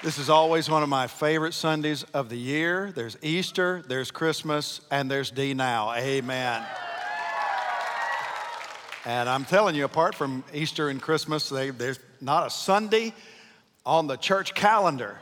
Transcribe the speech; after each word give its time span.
This 0.00 0.18
is 0.18 0.30
always 0.30 0.70
one 0.70 0.84
of 0.84 0.88
my 0.88 1.08
favorite 1.08 1.54
Sundays 1.54 2.04
of 2.14 2.28
the 2.28 2.38
year. 2.38 2.92
There's 2.94 3.18
Easter, 3.20 3.82
there's 3.88 4.12
Christmas, 4.12 4.80
and 4.92 5.10
there's 5.10 5.32
D 5.32 5.54
Now. 5.54 5.92
Amen. 5.92 6.64
And 9.04 9.28
I'm 9.28 9.44
telling 9.44 9.74
you, 9.74 9.84
apart 9.84 10.14
from 10.14 10.44
Easter 10.54 10.88
and 10.88 11.02
Christmas, 11.02 11.48
they, 11.48 11.70
there's 11.70 11.98
not 12.20 12.46
a 12.46 12.50
Sunday 12.50 13.12
on 13.84 14.06
the 14.06 14.14
church 14.14 14.54
calendar 14.54 15.18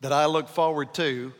that 0.00 0.12
I 0.12 0.26
look 0.26 0.48
forward 0.48 0.92
to 0.94 1.32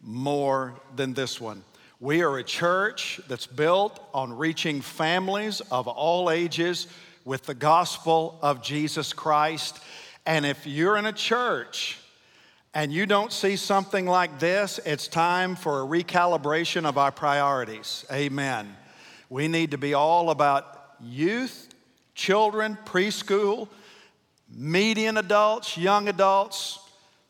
more 0.00 0.72
than 0.94 1.12
this 1.12 1.38
one. 1.38 1.62
We 2.00 2.22
are 2.22 2.38
a 2.38 2.44
church 2.44 3.20
that's 3.28 3.46
built 3.46 4.02
on 4.14 4.32
reaching 4.32 4.80
families 4.80 5.60
of 5.70 5.86
all 5.86 6.30
ages 6.30 6.86
with 7.26 7.42
the 7.42 7.54
gospel 7.54 8.38
of 8.40 8.62
Jesus 8.62 9.12
Christ. 9.12 9.78
And 10.24 10.46
if 10.46 10.66
you're 10.66 10.96
in 10.96 11.04
a 11.04 11.12
church 11.12 11.98
and 12.76 12.92
you 12.92 13.06
don't 13.06 13.32
see 13.32 13.56
something 13.56 14.04
like 14.04 14.38
this, 14.38 14.78
it's 14.84 15.08
time 15.08 15.56
for 15.56 15.80
a 15.80 15.86
recalibration 15.86 16.84
of 16.84 16.98
our 16.98 17.10
priorities. 17.10 18.04
Amen. 18.12 18.76
We 19.30 19.48
need 19.48 19.70
to 19.70 19.78
be 19.78 19.94
all 19.94 20.28
about 20.28 20.92
youth, 21.00 21.70
children, 22.14 22.76
preschool, 22.84 23.68
median 24.54 25.16
adults, 25.16 25.78
young 25.78 26.08
adults. 26.08 26.78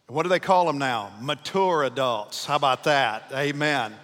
What 0.08 0.24
do 0.24 0.30
they 0.30 0.40
call 0.40 0.66
them 0.66 0.78
now? 0.78 1.12
Mature 1.20 1.84
adults. 1.84 2.44
How 2.44 2.56
about 2.56 2.82
that? 2.82 3.30
Amen. 3.32 3.94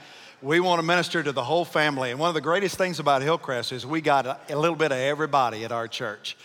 We 0.42 0.61
want 0.61 0.78
to 0.78 0.86
minister 0.86 1.24
to 1.24 1.33
the 1.33 1.42
whole 1.42 1.64
family. 1.64 2.12
And 2.12 2.20
one 2.20 2.28
of 2.28 2.34
the 2.34 2.41
greatest 2.41 2.78
things 2.78 3.00
about 3.00 3.20
Hillcrest 3.20 3.72
is 3.72 3.84
we 3.84 4.00
got 4.00 4.27
a, 4.48 4.56
little 4.56 4.77
bit 4.77 4.92
of 4.92 4.98
everybody 4.98 5.64
at 5.64 5.72
our 5.72 5.88
church. 5.88 6.36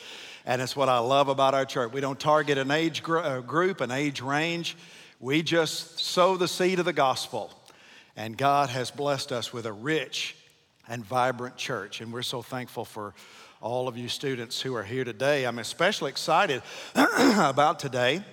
And 0.48 0.62
it's 0.62 0.78
what 0.78 0.88
I 0.88 1.00
love 1.00 1.28
about 1.28 1.54
our 1.54 1.66
church. 1.66 1.92
We 1.92 2.00
don't 2.00 2.18
target 2.18 2.58
an 2.58 2.72
age 2.72 3.04
gr- 3.04 3.20
uh, 3.20 3.42
group, 3.42 3.82
an 3.82 3.92
age 3.92 4.22
range. 4.22 4.78
We 5.20 5.44
just 5.44 6.00
sow 6.00 6.38
the 6.38 6.48
seed 6.48 6.80
of 6.80 6.86
the 6.86 6.94
gospel. 6.94 7.52
And 8.16 8.38
God 8.38 8.70
has 8.70 8.90
blessed 8.90 9.34
us 9.34 9.52
with 9.52 9.66
a 9.66 9.74
rich 9.74 10.38
and 10.88 11.06
vibrant 11.06 11.58
church. 11.58 12.00
And 12.00 12.14
we're 12.14 12.22
so 12.22 12.42
thankful 12.42 12.86
for 12.86 13.14
all 13.60 13.90
of 13.90 13.98
you 13.98 14.08
students 14.08 14.62
who 14.62 14.74
are 14.74 14.84
here 14.84 15.04
today. 15.04 15.44
I'm 15.44 15.60
especially 15.60 16.12
excited 16.12 16.62
about 16.96 17.80
today 17.80 18.24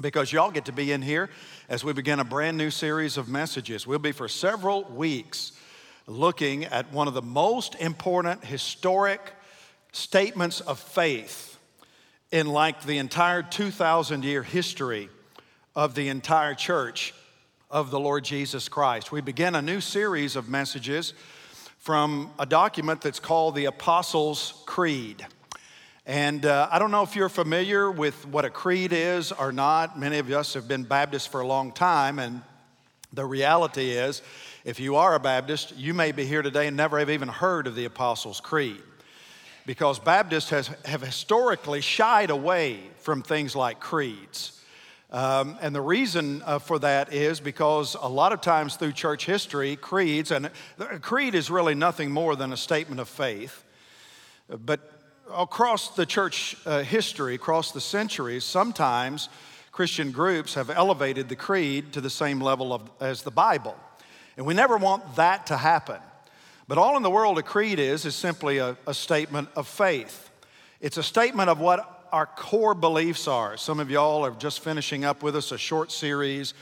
because 0.00 0.32
y'all 0.32 0.50
get 0.50 0.64
to 0.64 0.72
be 0.72 0.90
in 0.90 1.02
here 1.02 1.30
as 1.68 1.84
we 1.84 1.92
begin 1.92 2.18
a 2.18 2.24
brand 2.24 2.58
new 2.58 2.70
series 2.70 3.16
of 3.16 3.28
messages. 3.28 3.86
We'll 3.86 4.00
be 4.00 4.10
for 4.10 4.26
several 4.26 4.82
weeks 4.82 5.52
looking 6.08 6.64
at 6.64 6.92
one 6.92 7.06
of 7.06 7.14
the 7.14 7.22
most 7.22 7.76
important 7.76 8.44
historic 8.44 9.20
statements 9.92 10.60
of 10.60 10.80
faith 10.80 11.53
in 12.34 12.48
like 12.48 12.82
the 12.82 12.98
entire 12.98 13.44
2,000 13.44 14.24
year 14.24 14.42
history 14.42 15.08
of 15.76 15.94
the 15.94 16.08
entire 16.08 16.52
church 16.52 17.14
of 17.70 17.92
the 17.92 18.00
Lord 18.00 18.24
Jesus 18.24 18.68
Christ. 18.68 19.12
We 19.12 19.20
begin 19.20 19.54
a 19.54 19.62
new 19.62 19.80
series 19.80 20.34
of 20.34 20.48
messages 20.48 21.14
from 21.78 22.32
a 22.40 22.44
document 22.44 23.02
that's 23.02 23.20
called 23.20 23.54
the 23.54 23.66
Apostles' 23.66 24.64
Creed. 24.66 25.24
And 26.06 26.44
uh, 26.44 26.68
I 26.72 26.80
don't 26.80 26.90
know 26.90 27.04
if 27.04 27.14
you're 27.14 27.28
familiar 27.28 27.88
with 27.88 28.26
what 28.26 28.44
a 28.44 28.50
creed 28.50 28.92
is 28.92 29.30
or 29.30 29.52
not. 29.52 29.96
Many 29.96 30.18
of 30.18 30.28
us 30.28 30.54
have 30.54 30.66
been 30.66 30.82
Baptists 30.82 31.28
for 31.28 31.40
a 31.40 31.46
long 31.46 31.70
time, 31.70 32.18
and 32.18 32.42
the 33.12 33.24
reality 33.24 33.90
is, 33.90 34.22
if 34.64 34.80
you 34.80 34.96
are 34.96 35.14
a 35.14 35.20
Baptist, 35.20 35.76
you 35.76 35.94
may 35.94 36.10
be 36.10 36.26
here 36.26 36.42
today 36.42 36.66
and 36.66 36.76
never 36.76 36.98
have 36.98 37.10
even 37.10 37.28
heard 37.28 37.68
of 37.68 37.76
the 37.76 37.84
Apostles' 37.84 38.40
Creed 38.40 38.82
because 39.66 39.98
Baptists 39.98 40.50
has, 40.50 40.68
have 40.84 41.02
historically 41.02 41.80
shied 41.80 42.30
away 42.30 42.80
from 42.98 43.22
things 43.22 43.56
like 43.56 43.80
creeds. 43.80 44.60
Um, 45.10 45.56
and 45.60 45.74
the 45.74 45.80
reason 45.80 46.42
uh, 46.44 46.58
for 46.58 46.78
that 46.80 47.12
is 47.12 47.38
because 47.38 47.94
a 48.00 48.08
lot 48.08 48.32
of 48.32 48.40
times 48.40 48.76
through 48.76 48.92
church 48.92 49.26
history, 49.26 49.76
creeds, 49.76 50.30
and 50.30 50.50
a 50.78 50.98
creed 50.98 51.34
is 51.34 51.50
really 51.50 51.74
nothing 51.74 52.10
more 52.10 52.34
than 52.34 52.52
a 52.52 52.56
statement 52.56 53.00
of 53.00 53.08
faith. 53.08 53.64
But 54.48 54.80
across 55.32 55.94
the 55.94 56.04
church 56.04 56.56
uh, 56.66 56.82
history, 56.82 57.34
across 57.34 57.70
the 57.70 57.80
centuries, 57.80 58.44
sometimes 58.44 59.28
Christian 59.70 60.10
groups 60.10 60.54
have 60.54 60.68
elevated 60.68 61.28
the 61.28 61.36
creed 61.36 61.92
to 61.92 62.00
the 62.00 62.10
same 62.10 62.40
level 62.40 62.72
of, 62.72 62.90
as 63.00 63.22
the 63.22 63.30
Bible. 63.30 63.76
And 64.36 64.46
we 64.46 64.54
never 64.54 64.76
want 64.76 65.16
that 65.16 65.46
to 65.46 65.56
happen. 65.56 66.00
But 66.66 66.78
all 66.78 66.96
in 66.96 67.02
the 67.02 67.10
world 67.10 67.38
a 67.38 67.42
creed 67.42 67.78
is, 67.78 68.04
is 68.04 68.14
simply 68.14 68.58
a, 68.58 68.76
a 68.86 68.94
statement 68.94 69.48
of 69.54 69.68
faith. 69.68 70.30
It's 70.80 70.96
a 70.96 71.02
statement 71.02 71.50
of 71.50 71.60
what 71.60 72.08
our 72.10 72.26
core 72.26 72.74
beliefs 72.74 73.28
are. 73.28 73.56
Some 73.56 73.80
of 73.80 73.90
y'all 73.90 74.24
are 74.24 74.30
just 74.30 74.60
finishing 74.60 75.04
up 75.04 75.22
with 75.22 75.36
us 75.36 75.52
a 75.52 75.58
short 75.58 75.92
series 75.92 76.54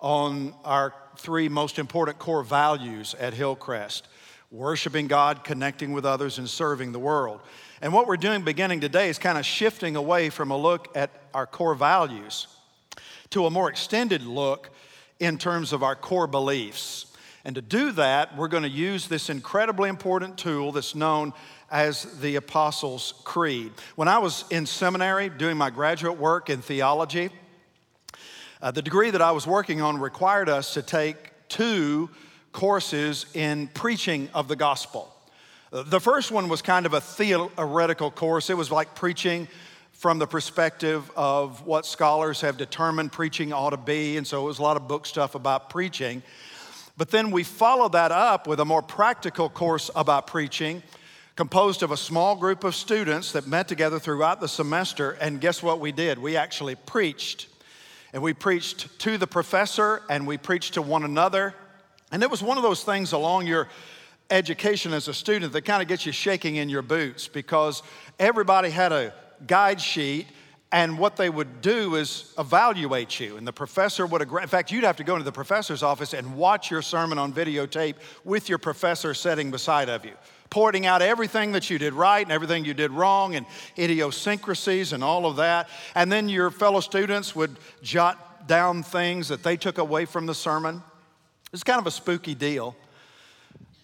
on 0.00 0.54
our 0.64 0.92
three 1.16 1.48
most 1.48 1.78
important 1.78 2.18
core 2.18 2.42
values 2.42 3.14
at 3.18 3.32
Hillcrest 3.32 4.08
worshiping 4.50 5.08
God, 5.08 5.44
connecting 5.44 5.92
with 5.92 6.06
others, 6.06 6.38
and 6.38 6.48
serving 6.48 6.92
the 6.92 6.98
world. 6.98 7.40
And 7.82 7.92
what 7.92 8.06
we're 8.06 8.16
doing 8.16 8.42
beginning 8.42 8.80
today 8.80 9.08
is 9.08 9.18
kind 9.18 9.36
of 9.36 9.44
shifting 9.44 9.96
away 9.96 10.30
from 10.30 10.50
a 10.50 10.56
look 10.56 10.96
at 10.96 11.10
our 11.34 11.46
core 11.46 11.74
values 11.74 12.46
to 13.30 13.46
a 13.46 13.50
more 13.50 13.68
extended 13.68 14.22
look 14.22 14.70
in 15.18 15.36
terms 15.36 15.72
of 15.72 15.82
our 15.82 15.96
core 15.96 16.26
beliefs. 16.26 17.15
And 17.46 17.54
to 17.54 17.62
do 17.62 17.92
that, 17.92 18.36
we're 18.36 18.48
going 18.48 18.64
to 18.64 18.68
use 18.68 19.06
this 19.06 19.30
incredibly 19.30 19.88
important 19.88 20.36
tool 20.36 20.72
that's 20.72 20.96
known 20.96 21.32
as 21.70 22.02
the 22.18 22.34
Apostles' 22.34 23.14
Creed. 23.22 23.70
When 23.94 24.08
I 24.08 24.18
was 24.18 24.44
in 24.50 24.66
seminary 24.66 25.28
doing 25.28 25.56
my 25.56 25.70
graduate 25.70 26.18
work 26.18 26.50
in 26.50 26.60
theology, 26.60 27.30
uh, 28.60 28.72
the 28.72 28.82
degree 28.82 29.10
that 29.10 29.22
I 29.22 29.30
was 29.30 29.46
working 29.46 29.80
on 29.80 30.00
required 30.00 30.48
us 30.48 30.74
to 30.74 30.82
take 30.82 31.16
two 31.48 32.10
courses 32.50 33.26
in 33.32 33.68
preaching 33.68 34.28
of 34.34 34.48
the 34.48 34.56
gospel. 34.56 35.14
Uh, 35.72 35.84
the 35.84 36.00
first 36.00 36.32
one 36.32 36.48
was 36.48 36.62
kind 36.62 36.84
of 36.84 36.94
a 36.94 37.00
theoretical 37.00 38.10
course, 38.10 38.50
it 38.50 38.56
was 38.56 38.72
like 38.72 38.96
preaching 38.96 39.46
from 39.92 40.18
the 40.18 40.26
perspective 40.26 41.08
of 41.14 41.64
what 41.64 41.86
scholars 41.86 42.40
have 42.40 42.58
determined 42.58 43.12
preaching 43.12 43.52
ought 43.52 43.70
to 43.70 43.76
be, 43.76 44.16
and 44.16 44.26
so 44.26 44.42
it 44.42 44.46
was 44.46 44.58
a 44.58 44.62
lot 44.62 44.76
of 44.76 44.88
book 44.88 45.06
stuff 45.06 45.36
about 45.36 45.70
preaching. 45.70 46.24
But 46.96 47.10
then 47.10 47.30
we 47.30 47.42
follow 47.42 47.88
that 47.90 48.10
up 48.10 48.46
with 48.46 48.60
a 48.60 48.64
more 48.64 48.82
practical 48.82 49.50
course 49.50 49.90
about 49.94 50.26
preaching, 50.26 50.82
composed 51.34 51.82
of 51.82 51.90
a 51.90 51.96
small 51.96 52.36
group 52.36 52.64
of 52.64 52.74
students 52.74 53.32
that 53.32 53.46
met 53.46 53.68
together 53.68 53.98
throughout 53.98 54.40
the 54.40 54.48
semester. 54.48 55.12
And 55.20 55.40
guess 55.40 55.62
what 55.62 55.78
we 55.78 55.92
did? 55.92 56.18
We 56.18 56.36
actually 56.36 56.74
preached. 56.74 57.48
And 58.14 58.22
we 58.22 58.32
preached 58.32 58.98
to 59.00 59.18
the 59.18 59.26
professor 59.26 60.02
and 60.08 60.26
we 60.26 60.38
preached 60.38 60.74
to 60.74 60.82
one 60.82 61.04
another. 61.04 61.54
And 62.10 62.22
it 62.22 62.30
was 62.30 62.42
one 62.42 62.56
of 62.56 62.62
those 62.62 62.82
things 62.82 63.12
along 63.12 63.46
your 63.46 63.68
education 64.30 64.94
as 64.94 65.06
a 65.06 65.14
student 65.14 65.52
that 65.52 65.62
kind 65.62 65.82
of 65.82 65.88
gets 65.88 66.06
you 66.06 66.12
shaking 66.12 66.56
in 66.56 66.68
your 66.70 66.82
boots 66.82 67.28
because 67.28 67.82
everybody 68.18 68.70
had 68.70 68.92
a 68.92 69.12
guide 69.46 69.80
sheet 69.80 70.26
and 70.76 70.98
what 70.98 71.16
they 71.16 71.30
would 71.30 71.62
do 71.62 71.94
is 71.94 72.34
evaluate 72.38 73.18
you. 73.18 73.38
And 73.38 73.46
the 73.46 73.52
professor 73.52 74.04
would, 74.04 74.20
in 74.20 74.46
fact, 74.46 74.70
you'd 74.70 74.84
have 74.84 74.98
to 74.98 75.04
go 75.04 75.14
into 75.14 75.24
the 75.24 75.32
professor's 75.32 75.82
office 75.82 76.12
and 76.12 76.36
watch 76.36 76.70
your 76.70 76.82
sermon 76.82 77.16
on 77.16 77.32
videotape 77.32 77.94
with 78.24 78.50
your 78.50 78.58
professor 78.58 79.14
sitting 79.14 79.50
beside 79.50 79.88
of 79.88 80.04
you, 80.04 80.12
pointing 80.50 80.84
out 80.84 81.00
everything 81.00 81.52
that 81.52 81.70
you 81.70 81.78
did 81.78 81.94
right 81.94 82.20
and 82.20 82.30
everything 82.30 82.66
you 82.66 82.74
did 82.74 82.90
wrong 82.90 83.36
and 83.36 83.46
idiosyncrasies 83.78 84.92
and 84.92 85.02
all 85.02 85.24
of 85.24 85.36
that. 85.36 85.70
And 85.94 86.12
then 86.12 86.28
your 86.28 86.50
fellow 86.50 86.80
students 86.80 87.34
would 87.34 87.56
jot 87.82 88.46
down 88.46 88.82
things 88.82 89.28
that 89.28 89.42
they 89.42 89.56
took 89.56 89.78
away 89.78 90.04
from 90.04 90.26
the 90.26 90.34
sermon. 90.34 90.82
It's 91.54 91.64
kind 91.64 91.80
of 91.80 91.86
a 91.86 91.90
spooky 91.90 92.34
deal. 92.34 92.76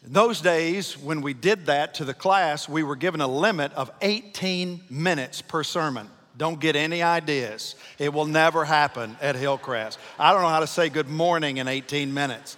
In 0.04 0.12
those 0.12 0.42
days, 0.42 0.98
when 0.98 1.22
we 1.22 1.32
did 1.32 1.64
that 1.66 1.94
to 1.94 2.04
the 2.04 2.12
class, 2.12 2.68
we 2.68 2.82
were 2.82 2.96
given 2.96 3.22
a 3.22 3.26
limit 3.26 3.72
of 3.72 3.90
18 4.02 4.82
minutes 4.90 5.40
per 5.40 5.64
sermon. 5.64 6.10
Don't 6.36 6.58
get 6.60 6.76
any 6.76 7.02
ideas. 7.02 7.74
It 7.98 8.12
will 8.12 8.24
never 8.24 8.64
happen 8.64 9.16
at 9.20 9.36
Hillcrest. 9.36 9.98
I 10.18 10.32
don't 10.32 10.42
know 10.42 10.48
how 10.48 10.60
to 10.60 10.66
say 10.66 10.88
good 10.88 11.08
morning 11.08 11.58
in 11.58 11.68
18 11.68 12.12
minutes. 12.12 12.56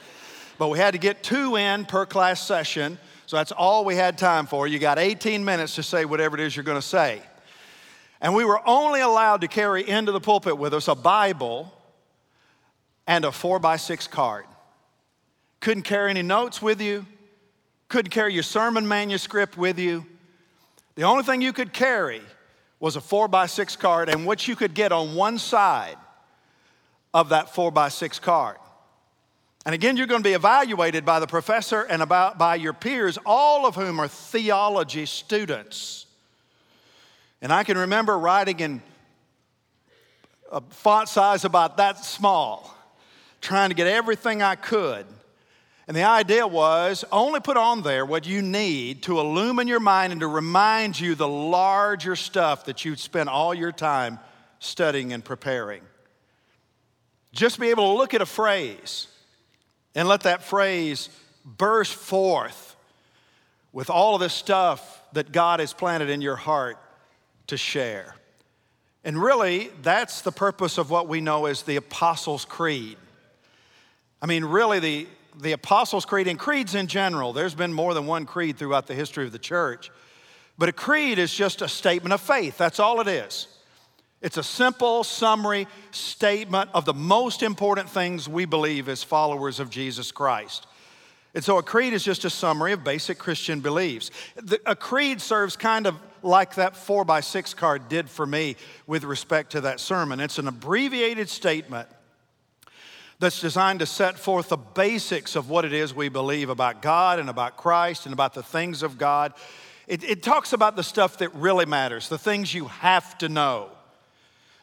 But 0.58 0.68
we 0.68 0.78
had 0.78 0.92
to 0.92 0.98
get 0.98 1.22
two 1.22 1.56
in 1.56 1.84
per 1.84 2.06
class 2.06 2.40
session, 2.40 2.98
so 3.26 3.36
that's 3.36 3.50
all 3.50 3.84
we 3.84 3.96
had 3.96 4.16
time 4.16 4.46
for. 4.46 4.68
You 4.68 4.78
got 4.78 4.98
18 4.98 5.44
minutes 5.44 5.74
to 5.74 5.82
say 5.82 6.04
whatever 6.04 6.38
it 6.38 6.42
is 6.44 6.54
you're 6.54 6.64
going 6.64 6.80
to 6.80 6.86
say. 6.86 7.20
And 8.20 8.34
we 8.34 8.44
were 8.44 8.60
only 8.66 9.00
allowed 9.00 9.40
to 9.40 9.48
carry 9.48 9.86
into 9.86 10.12
the 10.12 10.20
pulpit 10.20 10.56
with 10.56 10.72
us 10.72 10.86
a 10.86 10.94
Bible 10.94 11.72
and 13.06 13.24
a 13.24 13.32
four 13.32 13.58
by 13.58 13.76
six 13.76 14.06
card. 14.06 14.46
Couldn't 15.60 15.82
carry 15.82 16.10
any 16.10 16.22
notes 16.22 16.62
with 16.62 16.80
you, 16.80 17.06
couldn't 17.88 18.10
carry 18.10 18.32
your 18.32 18.42
sermon 18.44 18.86
manuscript 18.86 19.58
with 19.58 19.78
you. 19.78 20.06
The 20.94 21.02
only 21.02 21.24
thing 21.24 21.42
you 21.42 21.52
could 21.52 21.72
carry 21.72 22.22
was 22.84 22.96
a 22.96 23.00
four 23.00 23.28
by 23.28 23.46
six 23.46 23.76
card 23.76 24.10
and 24.10 24.26
what 24.26 24.46
you 24.46 24.54
could 24.54 24.74
get 24.74 24.92
on 24.92 25.14
one 25.14 25.38
side 25.38 25.96
of 27.14 27.30
that 27.30 27.54
four 27.54 27.70
by 27.70 27.88
six 27.88 28.18
card. 28.18 28.58
And 29.64 29.74
again, 29.74 29.96
you're 29.96 30.06
going 30.06 30.22
to 30.22 30.28
be 30.28 30.34
evaluated 30.34 31.02
by 31.02 31.18
the 31.18 31.26
professor 31.26 31.80
and 31.80 32.02
about 32.02 32.36
by 32.36 32.56
your 32.56 32.74
peers, 32.74 33.18
all 33.24 33.64
of 33.64 33.74
whom 33.74 33.98
are 34.00 34.06
theology 34.06 35.06
students. 35.06 36.04
And 37.40 37.54
I 37.54 37.64
can 37.64 37.78
remember 37.78 38.18
writing 38.18 38.60
in 38.60 38.82
a 40.52 40.60
font 40.60 41.08
size 41.08 41.46
about 41.46 41.78
that 41.78 42.04
small, 42.04 42.76
trying 43.40 43.70
to 43.70 43.74
get 43.74 43.86
everything 43.86 44.42
I 44.42 44.56
could. 44.56 45.06
And 45.86 45.96
the 45.96 46.04
idea 46.04 46.46
was 46.46 47.04
only 47.12 47.40
put 47.40 47.56
on 47.56 47.82
there 47.82 48.06
what 48.06 48.26
you 48.26 48.40
need 48.40 49.02
to 49.02 49.20
illumine 49.20 49.68
your 49.68 49.80
mind 49.80 50.12
and 50.12 50.20
to 50.20 50.26
remind 50.26 50.98
you 50.98 51.14
the 51.14 51.28
larger 51.28 52.16
stuff 52.16 52.64
that 52.64 52.84
you'd 52.84 52.98
spent 52.98 53.28
all 53.28 53.52
your 53.52 53.72
time 53.72 54.18
studying 54.60 55.12
and 55.12 55.22
preparing. 55.22 55.82
Just 57.32 57.60
be 57.60 57.68
able 57.68 57.92
to 57.92 57.98
look 57.98 58.14
at 58.14 58.22
a 58.22 58.26
phrase 58.26 59.08
and 59.94 60.08
let 60.08 60.22
that 60.22 60.42
phrase 60.42 61.10
burst 61.44 61.94
forth 61.94 62.76
with 63.72 63.90
all 63.90 64.14
of 64.14 64.20
this 64.20 64.32
stuff 64.32 65.02
that 65.12 65.32
God 65.32 65.60
has 65.60 65.72
planted 65.72 66.08
in 66.08 66.20
your 66.20 66.36
heart 66.36 66.78
to 67.48 67.56
share. 67.56 68.14
And 69.04 69.20
really, 69.20 69.70
that's 69.82 70.22
the 70.22 70.32
purpose 70.32 70.78
of 70.78 70.90
what 70.90 71.08
we 71.08 71.20
know 71.20 71.44
as 71.44 71.62
the 71.62 71.76
Apostles' 71.76 72.46
Creed. 72.46 72.96
I 74.22 74.26
mean, 74.26 74.44
really, 74.44 74.78
the, 74.78 75.06
the 75.40 75.52
Apostles' 75.52 76.04
Creed 76.04 76.28
and 76.28 76.38
creeds 76.38 76.74
in 76.74 76.86
general, 76.86 77.32
there's 77.32 77.54
been 77.54 77.72
more 77.72 77.94
than 77.94 78.06
one 78.06 78.26
creed 78.26 78.56
throughout 78.56 78.86
the 78.86 78.94
history 78.94 79.24
of 79.24 79.32
the 79.32 79.38
church. 79.38 79.90
But 80.56 80.68
a 80.68 80.72
creed 80.72 81.18
is 81.18 81.34
just 81.34 81.62
a 81.62 81.68
statement 81.68 82.12
of 82.12 82.20
faith. 82.20 82.56
That's 82.56 82.78
all 82.78 83.00
it 83.00 83.08
is. 83.08 83.48
It's 84.22 84.36
a 84.36 84.42
simple 84.42 85.04
summary 85.04 85.66
statement 85.90 86.70
of 86.72 86.84
the 86.84 86.94
most 86.94 87.42
important 87.42 87.90
things 87.90 88.28
we 88.28 88.44
believe 88.46 88.88
as 88.88 89.02
followers 89.02 89.60
of 89.60 89.68
Jesus 89.68 90.12
Christ. 90.12 90.66
And 91.34 91.42
so 91.42 91.58
a 91.58 91.62
creed 91.62 91.92
is 91.92 92.04
just 92.04 92.24
a 92.24 92.30
summary 92.30 92.72
of 92.72 92.84
basic 92.84 93.18
Christian 93.18 93.60
beliefs. 93.60 94.10
A 94.64 94.76
creed 94.76 95.20
serves 95.20 95.56
kind 95.56 95.86
of 95.86 95.96
like 96.22 96.54
that 96.54 96.76
four 96.76 97.04
by 97.04 97.20
six 97.20 97.52
card 97.52 97.88
did 97.88 98.08
for 98.08 98.24
me 98.24 98.56
with 98.86 99.04
respect 99.04 99.52
to 99.52 99.60
that 99.62 99.80
sermon. 99.80 100.20
It's 100.20 100.38
an 100.38 100.48
abbreviated 100.48 101.28
statement 101.28 101.88
that's 103.18 103.40
designed 103.40 103.78
to 103.78 103.86
set 103.86 104.18
forth 104.18 104.48
the 104.48 104.56
basics 104.56 105.36
of 105.36 105.48
what 105.48 105.64
it 105.64 105.72
is 105.72 105.94
we 105.94 106.08
believe 106.08 106.48
about 106.48 106.82
God 106.82 107.18
and 107.18 107.30
about 107.30 107.56
Christ 107.56 108.06
and 108.06 108.12
about 108.12 108.34
the 108.34 108.42
things 108.42 108.82
of 108.82 108.98
God. 108.98 109.32
It, 109.86 110.02
it, 110.02 110.22
talks 110.22 110.52
about 110.52 110.76
the 110.76 110.82
stuff 110.82 111.18
that 111.18 111.34
really 111.34 111.66
matters, 111.66 112.08
the 112.08 112.18
things 112.18 112.52
you 112.52 112.66
have 112.66 113.16
to 113.18 113.28
know. 113.28 113.68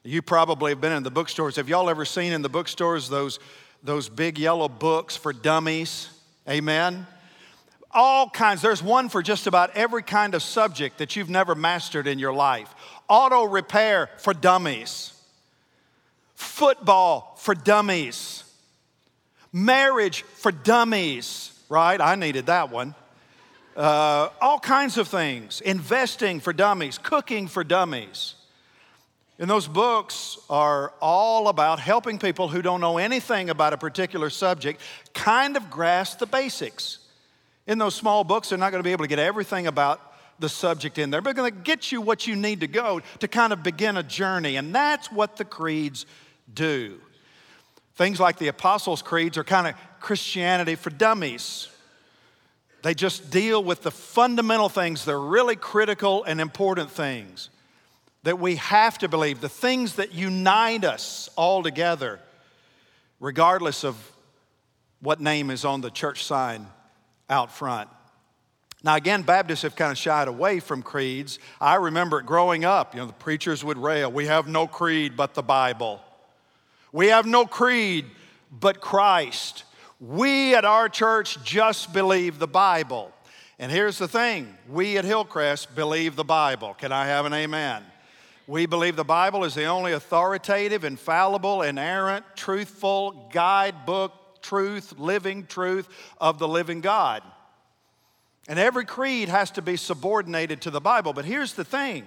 You 0.03 0.21
probably 0.21 0.71
have 0.71 0.81
been 0.81 0.93
in 0.93 1.03
the 1.03 1.11
bookstores. 1.11 1.57
Have 1.57 1.69
y'all 1.69 1.89
ever 1.89 2.05
seen 2.05 2.33
in 2.33 2.41
the 2.41 2.49
bookstores 2.49 3.07
those, 3.07 3.39
those 3.83 4.09
big 4.09 4.39
yellow 4.39 4.67
books 4.67 5.15
for 5.15 5.31
dummies? 5.31 6.09
Amen? 6.49 7.05
All 7.91 8.29
kinds. 8.29 8.63
There's 8.63 8.81
one 8.81 9.09
for 9.09 9.21
just 9.21 9.45
about 9.45 9.75
every 9.75 10.01
kind 10.01 10.33
of 10.33 10.41
subject 10.41 10.97
that 10.97 11.15
you've 11.15 11.29
never 11.29 11.53
mastered 11.53 12.07
in 12.07 12.17
your 12.17 12.33
life. 12.33 12.73
Auto 13.07 13.43
repair 13.43 14.09
for 14.17 14.33
dummies, 14.33 15.13
football 16.33 17.35
for 17.37 17.53
dummies 17.53 18.40
marriage 19.51 20.23
for 20.23 20.51
dummies, 20.51 21.51
right? 21.69 21.99
I 21.99 22.15
needed 22.15 22.47
that 22.47 22.69
one. 22.69 22.95
Uh, 23.75 24.29
all 24.41 24.59
kinds 24.59 24.97
of 24.97 25.07
things, 25.07 25.61
investing 25.61 26.39
for 26.39 26.51
dummies, 26.51 26.97
cooking 26.97 27.47
for 27.47 27.63
dummies. 27.63 28.35
And 29.39 29.49
those 29.49 29.67
books 29.67 30.37
are 30.49 30.93
all 31.01 31.47
about 31.47 31.79
helping 31.79 32.19
people 32.19 32.47
who 32.47 32.61
don't 32.61 32.79
know 32.79 32.97
anything 32.97 33.49
about 33.49 33.73
a 33.73 33.77
particular 33.77 34.29
subject 34.29 34.81
kind 35.13 35.57
of 35.57 35.71
grasp 35.71 36.19
the 36.19 36.27
basics. 36.27 36.99
In 37.65 37.77
those 37.77 37.95
small 37.95 38.23
books, 38.23 38.49
they're 38.49 38.57
not 38.57 38.71
going 38.71 38.83
to 38.83 38.87
be 38.87 38.91
able 38.91 39.05
to 39.05 39.09
get 39.09 39.19
everything 39.19 39.65
about 39.67 39.99
the 40.37 40.49
subject 40.49 40.97
in 40.97 41.09
there, 41.09 41.21
but 41.21 41.35
they're 41.35 41.43
going 41.43 41.53
to 41.53 41.61
get 41.61 41.91
you 41.91 42.01
what 42.01 42.27
you 42.27 42.35
need 42.35 42.59
to 42.59 42.67
go 42.67 43.01
to 43.19 43.27
kind 43.27 43.53
of 43.53 43.63
begin 43.63 43.97
a 43.97 44.03
journey. 44.03 44.57
And 44.57 44.75
that's 44.75 45.11
what 45.11 45.37
the 45.37 45.45
creeds 45.45 46.05
do. 46.53 46.99
Things 48.01 48.19
like 48.19 48.39
the 48.39 48.47
Apostles' 48.47 49.03
Creeds 49.03 49.37
are 49.37 49.43
kind 49.43 49.67
of 49.67 49.75
Christianity 49.99 50.73
for 50.73 50.89
dummies. 50.89 51.67
They 52.81 52.95
just 52.95 53.29
deal 53.29 53.63
with 53.63 53.83
the 53.83 53.91
fundamental 53.91 54.69
things, 54.69 55.05
the 55.05 55.15
really 55.15 55.55
critical 55.55 56.23
and 56.23 56.41
important 56.41 56.89
things 56.89 57.51
that 58.23 58.39
we 58.39 58.55
have 58.55 58.97
to 58.97 59.07
believe, 59.07 59.39
the 59.39 59.49
things 59.49 59.97
that 59.97 60.15
unite 60.15 60.83
us 60.83 61.29
all 61.35 61.61
together, 61.61 62.19
regardless 63.19 63.83
of 63.83 63.95
what 64.99 65.21
name 65.21 65.51
is 65.51 65.63
on 65.63 65.81
the 65.81 65.91
church 65.91 66.25
sign 66.25 66.65
out 67.29 67.51
front. 67.51 67.87
Now, 68.81 68.95
again, 68.95 69.21
Baptists 69.21 69.61
have 69.61 69.75
kind 69.75 69.91
of 69.91 69.97
shied 69.99 70.27
away 70.27 70.59
from 70.59 70.81
creeds. 70.81 71.37
I 71.61 71.75
remember 71.75 72.23
growing 72.23 72.65
up, 72.65 72.95
you 72.95 72.99
know, 72.99 73.05
the 73.05 73.13
preachers 73.13 73.63
would 73.63 73.77
rail, 73.77 74.11
We 74.11 74.25
have 74.25 74.47
no 74.47 74.65
creed 74.65 75.15
but 75.15 75.35
the 75.35 75.43
Bible. 75.43 76.01
We 76.91 77.07
have 77.07 77.25
no 77.25 77.45
creed 77.45 78.05
but 78.51 78.81
Christ. 78.81 79.63
We 79.99 80.55
at 80.55 80.65
our 80.65 80.89
church 80.89 81.41
just 81.43 81.93
believe 81.93 82.39
the 82.39 82.47
Bible. 82.47 83.11
And 83.59 83.71
here's 83.71 83.97
the 83.97 84.07
thing 84.07 84.57
we 84.67 84.97
at 84.97 85.05
Hillcrest 85.05 85.75
believe 85.75 86.15
the 86.15 86.23
Bible. 86.23 86.73
Can 86.73 86.91
I 86.91 87.05
have 87.05 87.25
an 87.25 87.33
amen? 87.33 87.83
We 88.47 88.65
believe 88.65 88.95
the 88.95 89.03
Bible 89.03 89.43
is 89.43 89.53
the 89.53 89.65
only 89.65 89.93
authoritative, 89.93 90.83
infallible, 90.83 91.61
inerrant, 91.61 92.25
truthful 92.35 93.29
guidebook, 93.31 94.41
truth, 94.41 94.95
living 94.97 95.45
truth 95.45 95.87
of 96.19 96.39
the 96.39 96.47
living 96.47 96.81
God. 96.81 97.23
And 98.47 98.57
every 98.57 98.83
creed 98.83 99.29
has 99.29 99.51
to 99.51 99.61
be 99.61 99.77
subordinated 99.77 100.61
to 100.61 100.71
the 100.71 100.81
Bible. 100.81 101.13
But 101.13 101.25
here's 101.25 101.53
the 101.53 101.63
thing 101.63 102.03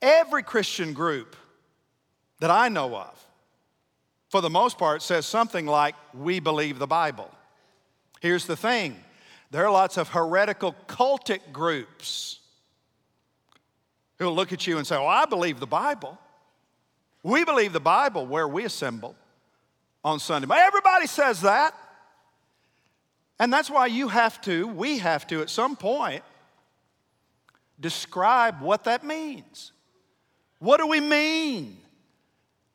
every 0.00 0.42
Christian 0.42 0.94
group 0.94 1.36
that 2.40 2.50
I 2.50 2.68
know 2.68 2.96
of 2.96 3.26
for 4.32 4.40
the 4.40 4.48
most 4.48 4.78
part, 4.78 5.02
says 5.02 5.26
something 5.26 5.66
like, 5.66 5.94
We 6.14 6.40
believe 6.40 6.78
the 6.78 6.86
Bible. 6.86 7.30
Here's 8.20 8.46
the 8.46 8.56
thing 8.56 8.96
there 9.50 9.66
are 9.66 9.70
lots 9.70 9.98
of 9.98 10.08
heretical 10.08 10.74
cultic 10.88 11.52
groups 11.52 12.40
who 14.18 14.24
will 14.24 14.34
look 14.34 14.50
at 14.50 14.66
you 14.66 14.78
and 14.78 14.86
say, 14.86 14.96
Oh, 14.96 15.06
I 15.06 15.26
believe 15.26 15.60
the 15.60 15.66
Bible. 15.66 16.18
We 17.22 17.44
believe 17.44 17.74
the 17.74 17.80
Bible 17.80 18.26
where 18.26 18.48
we 18.48 18.64
assemble 18.64 19.14
on 20.02 20.18
Sunday. 20.18 20.46
But 20.46 20.58
everybody 20.58 21.06
says 21.06 21.42
that. 21.42 21.74
And 23.38 23.52
that's 23.52 23.68
why 23.68 23.86
you 23.86 24.08
have 24.08 24.40
to, 24.42 24.66
we 24.66 24.98
have 24.98 25.26
to, 25.26 25.42
at 25.42 25.50
some 25.50 25.76
point, 25.76 26.24
describe 27.78 28.62
what 28.62 28.84
that 28.84 29.04
means. 29.04 29.72
What 30.58 30.78
do 30.78 30.86
we 30.86 31.00
mean 31.00 31.76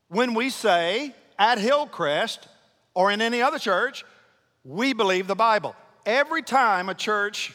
when 0.08 0.36
we 0.36 0.52
say 0.52 1.16
at 1.38 1.58
Hillcrest 1.58 2.48
or 2.94 3.12
in 3.12 3.22
any 3.22 3.42
other 3.42 3.60
church, 3.60 4.06
we 4.64 4.94
believe 4.94 5.28
the 5.28 5.36
Bible. 5.36 5.76
Every 6.06 6.42
time 6.42 6.90
a 6.90 6.96
church 6.96 7.54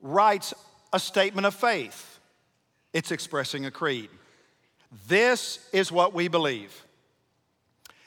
writes 0.00 0.54
a 0.92 0.98
statement 0.98 1.46
of 1.46 1.54
faith, 1.54 2.18
it's 2.92 3.10
expressing 3.10 3.66
a 3.66 3.70
creed. 3.70 4.10
This 5.06 5.60
is 5.72 5.92
what 5.92 6.12
we 6.12 6.28
believe. 6.28 6.84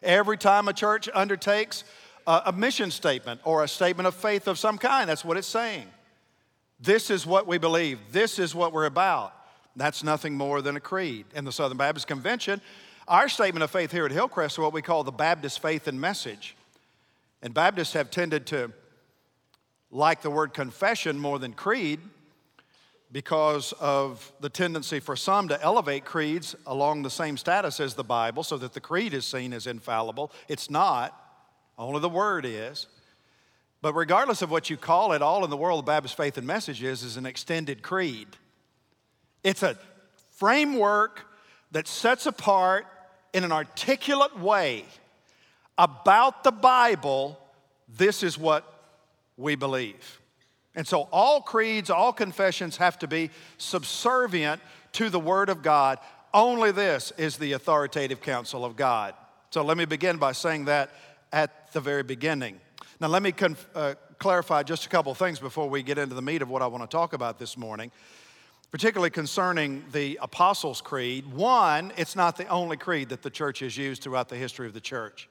Every 0.01 0.37
time 0.37 0.67
a 0.67 0.73
church 0.73 1.07
undertakes 1.13 1.85
a, 2.27 2.51
mission 2.51 2.91
statement 2.91 3.41
or 3.43 3.63
a 3.63 3.67
statement 3.67 4.07
of 4.07 4.15
faith 4.15 4.47
of 4.47 4.59
some 4.59 4.77
kind, 4.77 5.09
that's 5.09 5.23
what 5.23 5.37
it's 5.37 5.47
saying. 5.47 5.87
This 6.79 7.09
is 7.09 7.25
what 7.25 7.47
we 7.47 7.57
believe. 7.57 7.99
This 8.11 8.39
is 8.39 8.53
what 8.53 8.73
we're 8.73 8.85
about. 8.85 9.33
That's 9.75 10.03
nothing 10.03 10.35
more 10.35 10.61
than 10.61 10.75
a 10.75 10.79
creed. 10.79 11.25
In 11.33 11.45
the 11.45 11.51
Southern 11.51 11.77
Baptist 11.77 12.07
Convention, 12.07 12.61
our 13.07 13.27
statement 13.27 13.63
of 13.63 13.71
faith 13.71 13.91
here 13.91 14.05
at 14.05 14.11
Hillcrest 14.11 14.55
is 14.55 14.59
what 14.59 14.73
we 14.73 14.81
call 14.81 15.03
the 15.03 15.11
Baptist 15.11 15.61
faith 15.61 15.87
and 15.87 15.99
message. 15.99 16.55
And 17.41 17.53
Baptists 17.53 17.93
have 17.93 18.09
tended 18.09 18.47
to 18.47 18.71
like 19.91 20.21
the 20.21 20.31
word 20.31 20.53
confession 20.53 21.19
more 21.19 21.37
than 21.37 21.53
creed 21.53 21.99
because 23.11 23.73
of 23.73 24.33
the 24.39 24.49
tendency 24.49 24.99
for 24.99 25.15
some 25.15 25.47
to 25.49 25.61
elevate 25.61 26.03
creeds 26.03 26.55
along 26.65 27.03
the 27.03 27.09
same 27.09 27.37
status 27.37 27.79
as 27.79 27.93
the 27.93 28.03
Bible 28.03 28.43
so 28.43 28.57
that 28.57 28.73
the 28.73 28.79
creed 28.79 29.13
is 29.13 29.25
seen 29.25 29.53
as 29.53 29.67
infallible. 29.67 30.31
It's 30.47 30.69
not, 30.69 31.13
only 31.77 31.99
the 31.99 32.09
word 32.09 32.45
is. 32.45 32.87
But 33.81 33.93
regardless 33.93 34.41
of 34.41 34.49
what 34.49 34.69
you 34.69 34.77
call 34.77 35.11
it, 35.11 35.21
all 35.21 35.43
in 35.43 35.49
the 35.49 35.57
world, 35.57 35.79
the 35.79 35.91
Baptist 35.91 36.15
faith 36.15 36.37
and 36.37 36.47
message 36.47 36.81
is, 36.81 37.03
is 37.03 37.17
an 37.17 37.25
extended 37.25 37.83
creed. 37.83 38.29
It's 39.43 39.61
a 39.61 39.77
framework 40.31 41.27
that 41.71 41.87
sets 41.87 42.25
apart 42.25 42.87
in 43.33 43.43
an 43.43 43.51
articulate 43.51 44.39
way 44.39 44.85
about 45.77 46.43
the 46.43 46.51
Bible, 46.51 47.39
this 47.97 48.23
is 48.23 48.37
what 48.37 48.71
we 49.37 49.55
believe. 49.55 50.19
And 50.75 50.87
so 50.87 51.07
all 51.11 51.41
creeds, 51.41 51.89
all 51.89 52.13
confessions 52.13 52.77
have 52.77 52.97
to 52.99 53.07
be 53.07 53.29
subservient 53.57 54.61
to 54.93 55.09
the 55.09 55.19
Word 55.19 55.49
of 55.49 55.61
God. 55.61 55.99
Only 56.33 56.71
this 56.71 57.11
is 57.17 57.37
the 57.37 57.53
authoritative 57.53 58.21
counsel 58.21 58.65
of 58.65 58.75
God. 58.75 59.13
So 59.51 59.63
let 59.63 59.77
me 59.77 59.85
begin 59.85 60.17
by 60.17 60.31
saying 60.31 60.65
that 60.65 60.91
at 61.31 61.71
the 61.73 61.79
very 61.79 62.03
beginning. 62.03 62.59
Now, 62.99 63.07
let 63.07 63.21
me 63.21 63.31
conf- 63.31 63.67
uh, 63.75 63.95
clarify 64.17 64.63
just 64.63 64.85
a 64.85 64.89
couple 64.89 65.13
things 65.13 65.39
before 65.39 65.69
we 65.69 65.83
get 65.83 65.97
into 65.97 66.15
the 66.15 66.21
meat 66.21 66.41
of 66.41 66.49
what 66.49 66.61
I 66.61 66.67
want 66.67 66.83
to 66.83 66.87
talk 66.87 67.13
about 67.13 67.37
this 67.37 67.57
morning. 67.57 67.91
Particularly 68.73 69.11
concerning 69.11 69.85
the 69.91 70.17
Apostles' 70.19 70.81
Creed. 70.81 71.31
One, 71.31 71.93
it's 71.95 72.15
not 72.15 72.37
the 72.37 72.47
only 72.47 72.75
creed 72.75 73.09
that 73.09 73.21
the 73.21 73.29
church 73.29 73.59
has 73.59 73.77
used 73.77 74.01
throughout 74.01 74.29
the 74.29 74.35
history 74.35 74.65
of 74.65 74.73
the 74.73 74.81
church. 74.81 75.29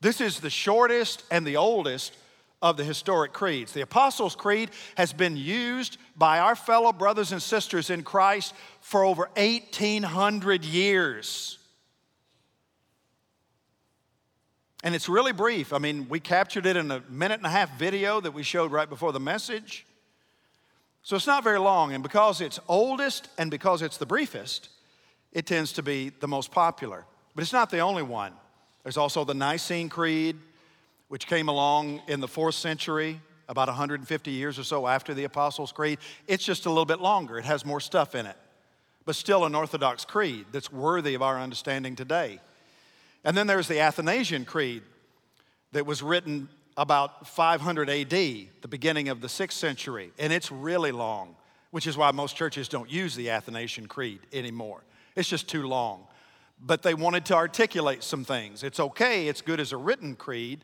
This 0.00 0.22
is 0.22 0.40
the 0.40 0.48
shortest 0.48 1.22
and 1.30 1.46
the 1.46 1.58
oldest 1.58 2.16
of 2.62 2.78
the 2.78 2.84
historic 2.84 3.34
creeds. 3.34 3.72
The 3.72 3.82
Apostles' 3.82 4.34
Creed 4.34 4.70
has 4.96 5.12
been 5.12 5.36
used 5.36 5.98
by 6.16 6.38
our 6.38 6.56
fellow 6.56 6.94
brothers 6.94 7.30
and 7.30 7.42
sisters 7.42 7.90
in 7.90 8.02
Christ 8.02 8.54
for 8.80 9.04
over 9.04 9.28
1,800 9.36 10.64
years. 10.64 11.58
And 14.82 14.94
it's 14.94 15.10
really 15.10 15.32
brief. 15.32 15.74
I 15.74 15.78
mean, 15.78 16.08
we 16.08 16.20
captured 16.20 16.64
it 16.64 16.78
in 16.78 16.90
a 16.90 17.02
minute 17.10 17.36
and 17.36 17.46
a 17.46 17.50
half 17.50 17.78
video 17.78 18.18
that 18.22 18.32
we 18.32 18.42
showed 18.42 18.72
right 18.72 18.88
before 18.88 19.12
the 19.12 19.20
message. 19.20 19.84
So 21.06 21.14
it's 21.14 21.28
not 21.28 21.44
very 21.44 21.60
long, 21.60 21.92
and 21.92 22.02
because 22.02 22.40
it's 22.40 22.58
oldest 22.66 23.28
and 23.38 23.48
because 23.48 23.80
it's 23.80 23.96
the 23.96 24.06
briefest, 24.06 24.70
it 25.30 25.46
tends 25.46 25.74
to 25.74 25.82
be 25.84 26.08
the 26.08 26.26
most 26.26 26.50
popular. 26.50 27.04
But 27.32 27.42
it's 27.42 27.52
not 27.52 27.70
the 27.70 27.78
only 27.78 28.02
one. 28.02 28.32
There's 28.82 28.96
also 28.96 29.22
the 29.22 29.32
Nicene 29.32 29.88
Creed, 29.88 30.34
which 31.06 31.28
came 31.28 31.48
along 31.48 32.02
in 32.08 32.18
the 32.18 32.26
fourth 32.26 32.56
century, 32.56 33.20
about 33.48 33.68
150 33.68 34.32
years 34.32 34.58
or 34.58 34.64
so 34.64 34.88
after 34.88 35.14
the 35.14 35.22
Apostles' 35.22 35.70
Creed. 35.70 36.00
It's 36.26 36.42
just 36.42 36.66
a 36.66 36.70
little 36.70 36.84
bit 36.84 37.00
longer, 37.00 37.38
it 37.38 37.44
has 37.44 37.64
more 37.64 37.78
stuff 37.78 38.16
in 38.16 38.26
it, 38.26 38.36
but 39.04 39.14
still 39.14 39.44
an 39.44 39.54
Orthodox 39.54 40.04
creed 40.04 40.46
that's 40.50 40.72
worthy 40.72 41.14
of 41.14 41.22
our 41.22 41.38
understanding 41.38 41.94
today. 41.94 42.40
And 43.22 43.36
then 43.36 43.46
there's 43.46 43.68
the 43.68 43.78
Athanasian 43.78 44.44
Creed 44.44 44.82
that 45.70 45.86
was 45.86 46.02
written 46.02 46.48
about 46.76 47.26
500 47.26 47.88
AD, 47.88 48.10
the 48.10 48.68
beginning 48.68 49.08
of 49.08 49.20
the 49.20 49.28
sixth 49.28 49.58
century, 49.58 50.12
and 50.18 50.32
it's 50.32 50.52
really 50.52 50.92
long, 50.92 51.36
which 51.70 51.86
is 51.86 51.96
why 51.96 52.10
most 52.10 52.36
churches 52.36 52.68
don't 52.68 52.90
use 52.90 53.14
the 53.14 53.30
Athanasian 53.30 53.86
Creed 53.86 54.20
anymore. 54.32 54.82
It's 55.14 55.28
just 55.28 55.48
too 55.48 55.66
long. 55.66 56.06
But 56.60 56.82
they 56.82 56.94
wanted 56.94 57.24
to 57.26 57.34
articulate 57.34 58.02
some 58.02 58.24
things. 58.24 58.62
It's 58.62 58.80
okay, 58.80 59.28
it's 59.28 59.42
good 59.42 59.60
as 59.60 59.72
a 59.72 59.76
written 59.76 60.14
creed, 60.14 60.60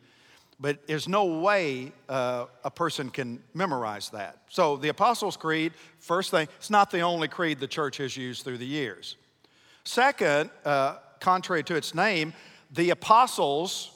but 0.58 0.86
there's 0.86 1.08
no 1.08 1.24
way 1.40 1.92
uh, 2.08 2.46
a 2.64 2.70
person 2.70 3.10
can 3.10 3.42
memorize 3.52 4.10
that. 4.10 4.38
So 4.48 4.76
the 4.76 4.88
Apostles' 4.88 5.36
Creed, 5.36 5.72
first 5.98 6.30
thing, 6.30 6.48
it's 6.56 6.70
not 6.70 6.90
the 6.90 7.00
only 7.00 7.28
creed 7.28 7.58
the 7.60 7.66
church 7.66 7.96
has 7.98 8.16
used 8.16 8.44
through 8.44 8.58
the 8.58 8.66
years. 8.66 9.16
Second, 9.84 10.50
uh, 10.64 10.96
contrary 11.20 11.62
to 11.64 11.74
its 11.74 11.94
name, 11.94 12.32
the 12.70 12.90
apostles 12.90 13.90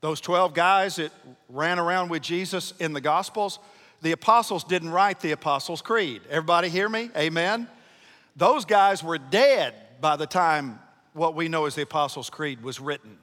those 0.00 0.20
12 0.20 0.54
guys 0.54 0.96
that 0.96 1.12
ran 1.48 1.78
around 1.78 2.08
with 2.08 2.22
Jesus 2.22 2.72
in 2.78 2.92
the 2.92 3.00
Gospels, 3.00 3.58
the 4.02 4.12
apostles 4.12 4.64
didn't 4.64 4.90
write 4.90 5.20
the 5.20 5.32
Apostles' 5.32 5.82
Creed. 5.82 6.22
Everybody 6.30 6.68
hear 6.68 6.88
me? 6.88 7.10
Amen? 7.16 7.68
Those 8.34 8.64
guys 8.64 9.04
were 9.04 9.18
dead 9.18 9.74
by 10.00 10.16
the 10.16 10.26
time 10.26 10.78
what 11.12 11.34
we 11.34 11.48
know 11.48 11.66
as 11.66 11.74
the 11.74 11.82
Apostles' 11.82 12.30
Creed 12.30 12.62
was 12.62 12.80
written. 12.80 13.18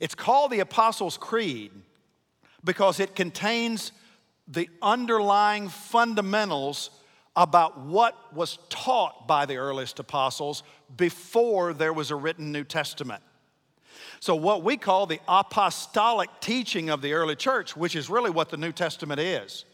It's 0.00 0.14
called 0.14 0.50
the 0.50 0.60
Apostles' 0.60 1.16
Creed 1.16 1.72
because 2.62 3.00
it 3.00 3.14
contains 3.16 3.92
the 4.46 4.68
underlying 4.82 5.68
fundamentals 5.68 6.90
about 7.34 7.78
what 7.80 8.34
was 8.34 8.58
taught 8.68 9.28
by 9.28 9.46
the 9.46 9.56
earliest 9.56 10.00
apostles 10.00 10.64
before 10.96 11.72
there 11.72 11.92
was 11.92 12.10
a 12.10 12.16
written 12.16 12.50
New 12.50 12.64
Testament. 12.64 13.22
So, 14.20 14.34
what 14.34 14.62
we 14.62 14.76
call 14.76 15.06
the 15.06 15.20
apostolic 15.28 16.28
teaching 16.40 16.90
of 16.90 17.02
the 17.02 17.12
early 17.12 17.36
church, 17.36 17.76
which 17.76 17.94
is 17.94 18.10
really 18.10 18.30
what 18.30 18.50
the 18.50 18.56
New 18.56 18.72
Testament 18.72 19.20
is. 19.20 19.64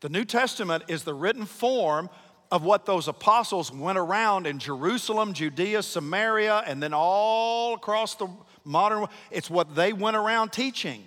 The 0.00 0.08
New 0.08 0.24
Testament 0.24 0.84
is 0.88 1.04
the 1.04 1.14
written 1.14 1.44
form 1.44 2.10
of 2.50 2.62
what 2.62 2.86
those 2.86 3.08
apostles 3.08 3.72
went 3.72 3.98
around 3.98 4.46
in 4.46 4.58
Jerusalem, 4.58 5.32
Judea, 5.32 5.82
Samaria, 5.82 6.62
and 6.66 6.82
then 6.82 6.92
all 6.94 7.74
across 7.74 8.14
the 8.14 8.28
modern 8.64 8.98
world. 8.98 9.10
It's 9.30 9.50
what 9.50 9.74
they 9.74 9.92
went 9.92 10.16
around 10.16 10.52
teaching, 10.52 11.04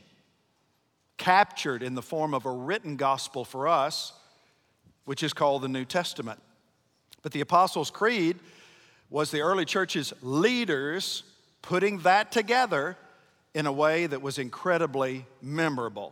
captured 1.18 1.82
in 1.82 1.96
the 1.96 2.02
form 2.02 2.34
of 2.34 2.46
a 2.46 2.52
written 2.52 2.98
gospel 2.98 3.46
for 3.46 3.68
us, 3.68 4.14
which 5.06 5.24
is 5.24 5.34
called 5.34 5.62
the 5.62 5.70
New 5.70 5.86
Testament. 5.86 6.42
But 7.22 7.32
the 7.32 7.42
Apostles' 7.42 7.92
Creed 7.92 8.38
was 9.10 9.32
the 9.32 9.42
early 9.42 9.66
church's 9.66 10.14
leaders 10.22 11.24
putting 11.70 12.00
that 12.00 12.32
together 12.32 12.98
in 13.54 13.68
a 13.68 13.72
way 13.72 14.08
that 14.08 14.24
was 14.24 14.40
incredibly 14.40 15.28
memorable. 15.40 16.12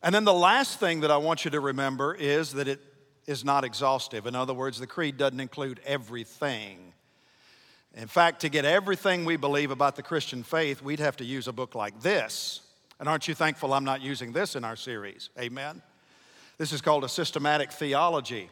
And 0.00 0.14
then 0.14 0.22
the 0.22 0.32
last 0.32 0.78
thing 0.78 1.00
that 1.00 1.10
I 1.10 1.16
want 1.16 1.44
you 1.44 1.50
to 1.50 1.58
remember 1.58 2.14
is 2.14 2.52
that 2.52 2.68
it 2.68 2.80
is 3.26 3.44
not 3.44 3.64
exhaustive. 3.64 4.26
In 4.26 4.36
other 4.36 4.54
words, 4.54 4.78
the 4.78 4.86
creed 4.86 5.16
doesn't 5.16 5.40
include 5.40 5.80
everything. 5.84 6.92
In 7.96 8.06
fact, 8.06 8.42
to 8.42 8.48
get 8.48 8.64
everything 8.64 9.24
we 9.24 9.36
believe 9.36 9.72
about 9.72 9.96
the 9.96 10.04
Christian 10.04 10.44
faith, 10.44 10.80
we'd 10.82 11.00
have 11.00 11.16
to 11.16 11.24
use 11.24 11.48
a 11.48 11.52
book 11.52 11.74
like 11.74 12.00
this. 12.00 12.60
And 13.00 13.08
aren't 13.08 13.26
you 13.26 13.34
thankful 13.34 13.74
I'm 13.74 13.84
not 13.84 14.02
using 14.02 14.32
this 14.32 14.54
in 14.54 14.62
our 14.62 14.76
series? 14.76 15.30
Amen. 15.36 15.82
This 16.58 16.72
is 16.72 16.80
called 16.80 17.02
a 17.02 17.08
systematic 17.08 17.72
theology. 17.72 18.50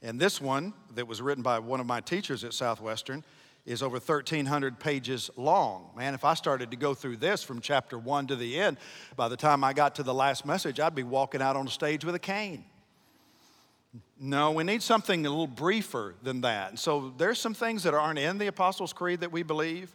And 0.00 0.20
this 0.20 0.40
one, 0.40 0.74
that 0.94 1.08
was 1.08 1.20
written 1.20 1.42
by 1.42 1.58
one 1.58 1.80
of 1.80 1.86
my 1.86 2.00
teachers 2.00 2.44
at 2.44 2.54
Southwestern, 2.54 3.24
is 3.64 3.82
over 3.82 3.94
1,300 3.94 4.78
pages 4.80 5.30
long. 5.36 5.90
Man, 5.96 6.14
if 6.14 6.24
I 6.24 6.34
started 6.34 6.70
to 6.72 6.76
go 6.76 6.94
through 6.94 7.18
this 7.18 7.42
from 7.42 7.60
chapter 7.60 7.96
one 7.96 8.26
to 8.26 8.36
the 8.36 8.58
end, 8.58 8.76
by 9.16 9.28
the 9.28 9.36
time 9.36 9.62
I 9.62 9.72
got 9.72 9.94
to 9.96 10.02
the 10.02 10.14
last 10.14 10.44
message, 10.44 10.80
I'd 10.80 10.94
be 10.94 11.04
walking 11.04 11.40
out 11.40 11.54
on 11.56 11.68
stage 11.68 12.04
with 12.04 12.14
a 12.14 12.18
cane. 12.18 12.64
No, 14.18 14.52
we 14.52 14.64
need 14.64 14.82
something 14.82 15.26
a 15.26 15.28
little 15.28 15.46
briefer 15.46 16.14
than 16.22 16.40
that. 16.40 16.70
And 16.70 16.78
so 16.78 17.12
there's 17.16 17.38
some 17.38 17.54
things 17.54 17.82
that 17.84 17.94
aren't 17.94 18.18
in 18.18 18.38
the 18.38 18.46
Apostles' 18.46 18.92
Creed 18.92 19.20
that 19.20 19.30
we 19.30 19.42
believe, 19.42 19.92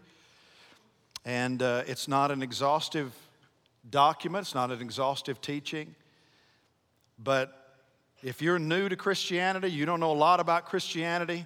and 1.25 1.61
uh, 1.61 1.83
it's 1.87 2.07
not 2.07 2.31
an 2.31 2.41
exhaustive 2.41 3.13
document, 3.89 4.45
it's 4.45 4.55
not 4.55 4.71
an 4.71 4.81
exhaustive 4.81 5.41
teaching. 5.41 5.95
But 7.19 7.75
if 8.21 8.41
you're 8.41 8.59
new 8.59 8.87
to 8.87 8.95
Christianity, 8.95 9.69
you 9.69 9.85
don't 9.85 9.99
know 9.99 10.11
a 10.11 10.13
lot 10.13 10.39
about 10.39 10.65
Christianity, 10.65 11.45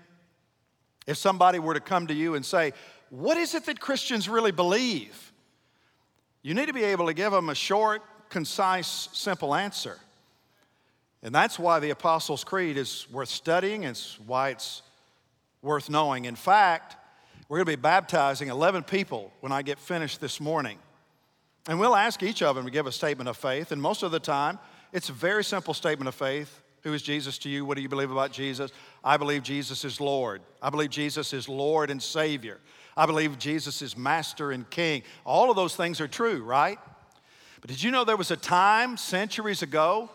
if 1.07 1.17
somebody 1.17 1.59
were 1.59 1.73
to 1.73 1.79
come 1.79 2.07
to 2.07 2.13
you 2.13 2.35
and 2.35 2.45
say, 2.45 2.73
What 3.09 3.37
is 3.37 3.55
it 3.55 3.65
that 3.65 3.79
Christians 3.79 4.29
really 4.29 4.51
believe? 4.51 5.31
You 6.43 6.53
need 6.53 6.67
to 6.67 6.73
be 6.73 6.83
able 6.83 7.07
to 7.07 7.13
give 7.13 7.31
them 7.31 7.49
a 7.49 7.55
short, 7.55 8.01
concise, 8.29 9.09
simple 9.13 9.53
answer. 9.53 9.99
And 11.23 11.35
that's 11.35 11.59
why 11.59 11.79
the 11.79 11.91
Apostles' 11.91 12.43
Creed 12.43 12.77
is 12.77 13.05
worth 13.11 13.29
studying, 13.29 13.83
it's 13.83 14.19
why 14.25 14.49
it's 14.49 14.81
worth 15.61 15.89
knowing. 15.89 16.25
In 16.25 16.35
fact, 16.35 16.95
we're 17.47 17.57
going 17.57 17.65
to 17.65 17.77
be 17.77 17.81
baptizing 17.81 18.47
11 18.47 18.83
people 18.83 19.31
when 19.41 19.51
I 19.51 19.61
get 19.61 19.77
finished 19.77 20.19
this 20.19 20.39
morning. 20.39 20.79
And 21.67 21.79
we'll 21.79 21.95
ask 21.95 22.23
each 22.23 22.41
of 22.41 22.55
them 22.55 22.65
to 22.65 22.71
give 22.71 22.87
a 22.87 22.91
statement 22.91 23.29
of 23.29 23.37
faith, 23.37 23.71
and 23.71 23.79
most 23.79 24.01
of 24.01 24.11
the 24.11 24.19
time, 24.19 24.57
it's 24.91 25.09
a 25.09 25.13
very 25.13 25.43
simple 25.43 25.73
statement 25.73 26.07
of 26.07 26.15
faith. 26.15 26.61
Who 26.83 26.93
is 26.93 27.01
Jesus 27.01 27.37
to 27.39 27.49
you? 27.49 27.63
What 27.65 27.75
do 27.75 27.83
you 27.83 27.89
believe 27.89 28.11
about 28.11 28.31
Jesus? 28.31 28.71
I 29.03 29.17
believe 29.17 29.43
Jesus 29.43 29.85
is 29.85 30.01
Lord. 30.01 30.41
I 30.61 30.69
believe 30.69 30.89
Jesus 30.89 31.33
is 31.33 31.47
Lord 31.47 31.89
and 31.91 32.01
Savior. 32.01 32.59
I 32.97 33.05
believe 33.05 33.37
Jesus 33.37 33.81
is 33.81 33.95
Master 33.95 34.51
and 34.51 34.69
King. 34.69 35.03
All 35.25 35.49
of 35.49 35.55
those 35.55 35.75
things 35.75 36.01
are 36.01 36.07
true, 36.07 36.43
right? 36.43 36.79
But 37.61 37.69
did 37.69 37.81
you 37.81 37.91
know 37.91 38.03
there 38.03 38.17
was 38.17 38.31
a 38.31 38.37
time 38.37 38.97
centuries 38.97 39.61
ago 39.61 40.09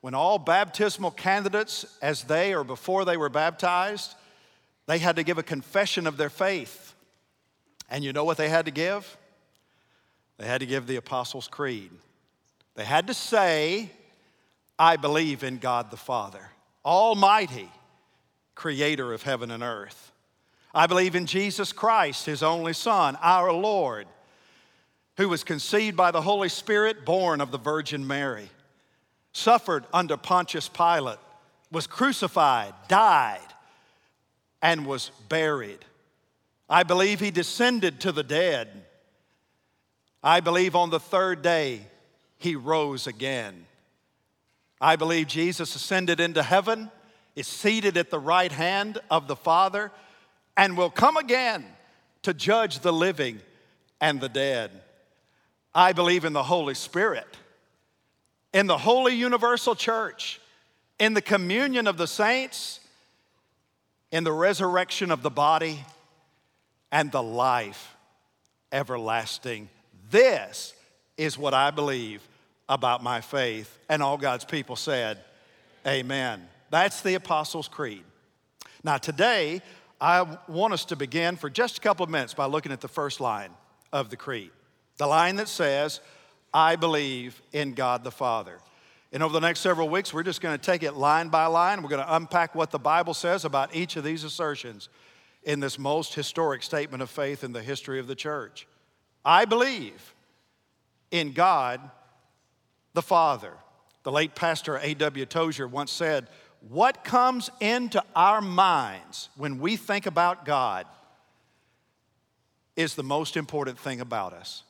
when 0.00 0.14
all 0.14 0.38
baptismal 0.38 1.10
candidates, 1.10 1.84
as 2.00 2.24
they 2.24 2.54
or 2.54 2.62
before 2.62 3.04
they 3.04 3.16
were 3.16 3.28
baptized, 3.28 4.14
they 4.86 4.98
had 4.98 5.16
to 5.16 5.24
give 5.24 5.38
a 5.38 5.42
confession 5.42 6.06
of 6.06 6.16
their 6.16 6.30
faith. 6.30 6.94
And 7.90 8.04
you 8.04 8.12
know 8.12 8.24
what 8.24 8.36
they 8.36 8.48
had 8.48 8.66
to 8.66 8.70
give? 8.70 9.16
They 10.38 10.46
had 10.46 10.60
to 10.60 10.66
give 10.66 10.86
the 10.86 10.96
Apostles' 10.96 11.48
Creed. 11.48 11.90
They 12.76 12.84
had 12.84 13.08
to 13.08 13.14
say, 13.14 13.90
I 14.78 14.96
believe 14.96 15.42
in 15.42 15.58
God 15.58 15.90
the 15.90 15.96
Father, 15.96 16.50
Almighty, 16.84 17.70
creator 18.54 19.12
of 19.12 19.22
heaven 19.22 19.50
and 19.50 19.62
earth. 19.62 20.12
I 20.74 20.86
believe 20.86 21.14
in 21.14 21.26
Jesus 21.26 21.72
Christ, 21.72 22.26
his 22.26 22.42
only 22.42 22.74
Son, 22.74 23.16
our 23.22 23.52
Lord, 23.52 24.06
who 25.16 25.28
was 25.28 25.44
conceived 25.44 25.96
by 25.96 26.10
the 26.10 26.20
Holy 26.20 26.50
Spirit, 26.50 27.06
born 27.06 27.40
of 27.40 27.50
the 27.50 27.58
Virgin 27.58 28.06
Mary, 28.06 28.50
suffered 29.32 29.84
under 29.92 30.16
Pontius 30.16 30.68
Pilate, 30.68 31.18
was 31.70 31.86
crucified, 31.86 32.74
died, 32.88 33.40
and 34.60 34.86
was 34.86 35.10
buried. 35.28 35.84
I 36.68 36.82
believe 36.82 37.20
he 37.20 37.30
descended 37.30 38.00
to 38.00 38.12
the 38.12 38.22
dead. 38.22 38.84
I 40.22 40.40
believe 40.40 40.74
on 40.74 40.90
the 40.90 41.00
third 41.00 41.42
day 41.42 41.86
he 42.38 42.56
rose 42.56 43.06
again. 43.06 43.65
I 44.80 44.96
believe 44.96 45.26
Jesus 45.26 45.74
ascended 45.74 46.20
into 46.20 46.42
heaven, 46.42 46.90
is 47.34 47.46
seated 47.46 47.96
at 47.96 48.10
the 48.10 48.18
right 48.18 48.52
hand 48.52 48.98
of 49.10 49.28
the 49.28 49.36
Father, 49.36 49.90
and 50.56 50.76
will 50.76 50.90
come 50.90 51.16
again 51.16 51.64
to 52.22 52.34
judge 52.34 52.80
the 52.80 52.92
living 52.92 53.40
and 54.00 54.20
the 54.20 54.28
dead. 54.28 54.70
I 55.74 55.92
believe 55.92 56.24
in 56.24 56.32
the 56.32 56.42
Holy 56.42 56.74
Spirit, 56.74 57.26
in 58.52 58.66
the 58.66 58.78
holy 58.78 59.14
universal 59.14 59.74
church, 59.74 60.40
in 60.98 61.14
the 61.14 61.22
communion 61.22 61.86
of 61.86 61.98
the 61.98 62.06
saints, 62.06 62.80
in 64.10 64.24
the 64.24 64.32
resurrection 64.32 65.10
of 65.10 65.22
the 65.22 65.30
body 65.30 65.84
and 66.90 67.12
the 67.12 67.22
life 67.22 67.94
everlasting. 68.72 69.68
This 70.10 70.74
is 71.16 71.36
what 71.36 71.54
I 71.54 71.70
believe 71.70 72.26
about 72.68 73.02
my 73.02 73.20
faith. 73.20 73.78
And 73.88 74.02
all 74.02 74.16
God's 74.16 74.44
people 74.44 74.76
said, 74.76 75.18
Amen. 75.86 76.48
That's 76.70 77.00
the 77.02 77.14
Apostles' 77.14 77.68
Creed. 77.68 78.02
Now, 78.82 78.98
today, 78.98 79.62
I 80.00 80.38
want 80.48 80.74
us 80.74 80.84
to 80.86 80.96
begin 80.96 81.36
for 81.36 81.48
just 81.48 81.78
a 81.78 81.80
couple 81.80 82.04
of 82.04 82.10
minutes 82.10 82.34
by 82.34 82.46
looking 82.46 82.72
at 82.72 82.80
the 82.80 82.88
first 82.88 83.20
line 83.20 83.50
of 83.92 84.10
the 84.10 84.16
Creed. 84.16 84.50
The 84.98 85.06
line 85.06 85.36
that 85.36 85.48
says, 85.48 86.00
I 86.52 86.76
believe 86.76 87.40
in 87.52 87.74
God 87.74 88.02
the 88.02 88.10
Father. 88.10 88.58
And 89.12 89.22
over 89.22 89.32
the 89.32 89.40
next 89.40 89.60
several 89.60 89.88
weeks, 89.88 90.12
we're 90.12 90.22
just 90.22 90.40
going 90.40 90.58
to 90.58 90.62
take 90.62 90.82
it 90.82 90.92
line 90.92 91.28
by 91.28 91.46
line. 91.46 91.82
We're 91.82 91.88
going 91.88 92.04
to 92.04 92.16
unpack 92.16 92.54
what 92.54 92.70
the 92.70 92.78
Bible 92.78 93.14
says 93.14 93.44
about 93.44 93.74
each 93.74 93.96
of 93.96 94.04
these 94.04 94.24
assertions 94.24 94.88
in 95.44 95.60
this 95.60 95.78
most 95.78 96.14
historic 96.14 96.62
statement 96.62 97.02
of 97.02 97.08
faith 97.08 97.44
in 97.44 97.52
the 97.52 97.62
history 97.62 98.00
of 98.00 98.08
the 98.08 98.16
church. 98.16 98.66
I 99.24 99.44
believe 99.44 100.14
in 101.10 101.32
God 101.32 101.80
the 102.96 103.02
Father. 103.02 103.52
The 104.02 104.10
late 104.10 104.34
pastor 104.34 104.78
A.W. 104.78 105.26
Tozer 105.26 105.68
once 105.68 105.92
said, 105.92 106.28
What 106.68 107.04
comes 107.04 107.50
into 107.60 108.02
our 108.16 108.40
minds 108.40 109.28
when 109.36 109.60
we 109.60 109.76
think 109.76 110.06
about 110.06 110.44
God 110.44 110.86
is 112.74 112.94
the 112.94 113.02
most 113.04 113.36
important 113.36 113.78
thing 113.78 114.00
about 114.00 114.32
us. 114.32 114.62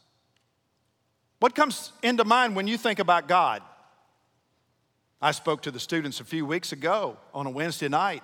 What 1.38 1.54
comes 1.54 1.92
into 2.02 2.25
mind 2.25 2.56
when 2.56 2.66
you 2.66 2.76
think 2.76 2.99
about 2.99 3.28
God? 3.28 3.62
I 5.23 5.30
spoke 5.30 5.62
to 5.62 5.71
the 5.71 5.80
students 5.80 6.21
a 6.21 6.25
few 6.25 6.45
weeks 6.45 6.73
ago 6.73 7.16
on 7.33 7.47
a 7.47 7.50
Wednesday 7.50 7.88
night. 7.88 8.23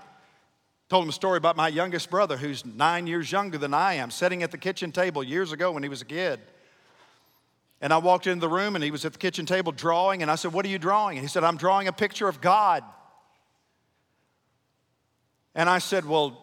Told 0.88 1.04
them 1.04 1.10
a 1.10 1.12
story 1.12 1.38
about 1.38 1.56
my 1.56 1.68
youngest 1.68 2.10
brother, 2.10 2.36
who's 2.36 2.66
nine 2.66 3.06
years 3.06 3.30
younger 3.30 3.56
than 3.56 3.72
I 3.72 3.94
am, 3.94 4.10
sitting 4.10 4.42
at 4.42 4.50
the 4.50 4.58
kitchen 4.58 4.90
table 4.90 5.22
years 5.22 5.52
ago 5.52 5.70
when 5.72 5.82
he 5.82 5.88
was 5.88 6.02
a 6.02 6.06
kid. 6.06 6.40
And 7.82 7.92
I 7.92 7.98
walked 7.98 8.26
into 8.26 8.40
the 8.40 8.48
room 8.48 8.76
and 8.76 8.84
he 8.84 8.90
was 8.90 9.04
at 9.04 9.12
the 9.12 9.18
kitchen 9.18 9.44
table 9.44 9.72
drawing, 9.72 10.22
and 10.22 10.30
I 10.30 10.36
said, 10.36 10.52
What 10.52 10.64
are 10.64 10.68
you 10.68 10.78
drawing? 10.78 11.18
And 11.18 11.24
he 11.24 11.28
said, 11.28 11.44
I'm 11.44 11.56
drawing 11.56 11.88
a 11.88 11.92
picture 11.92 12.28
of 12.28 12.40
God. 12.40 12.84
And 15.54 15.68
I 15.68 15.78
said, 15.78 16.06
Well, 16.06 16.42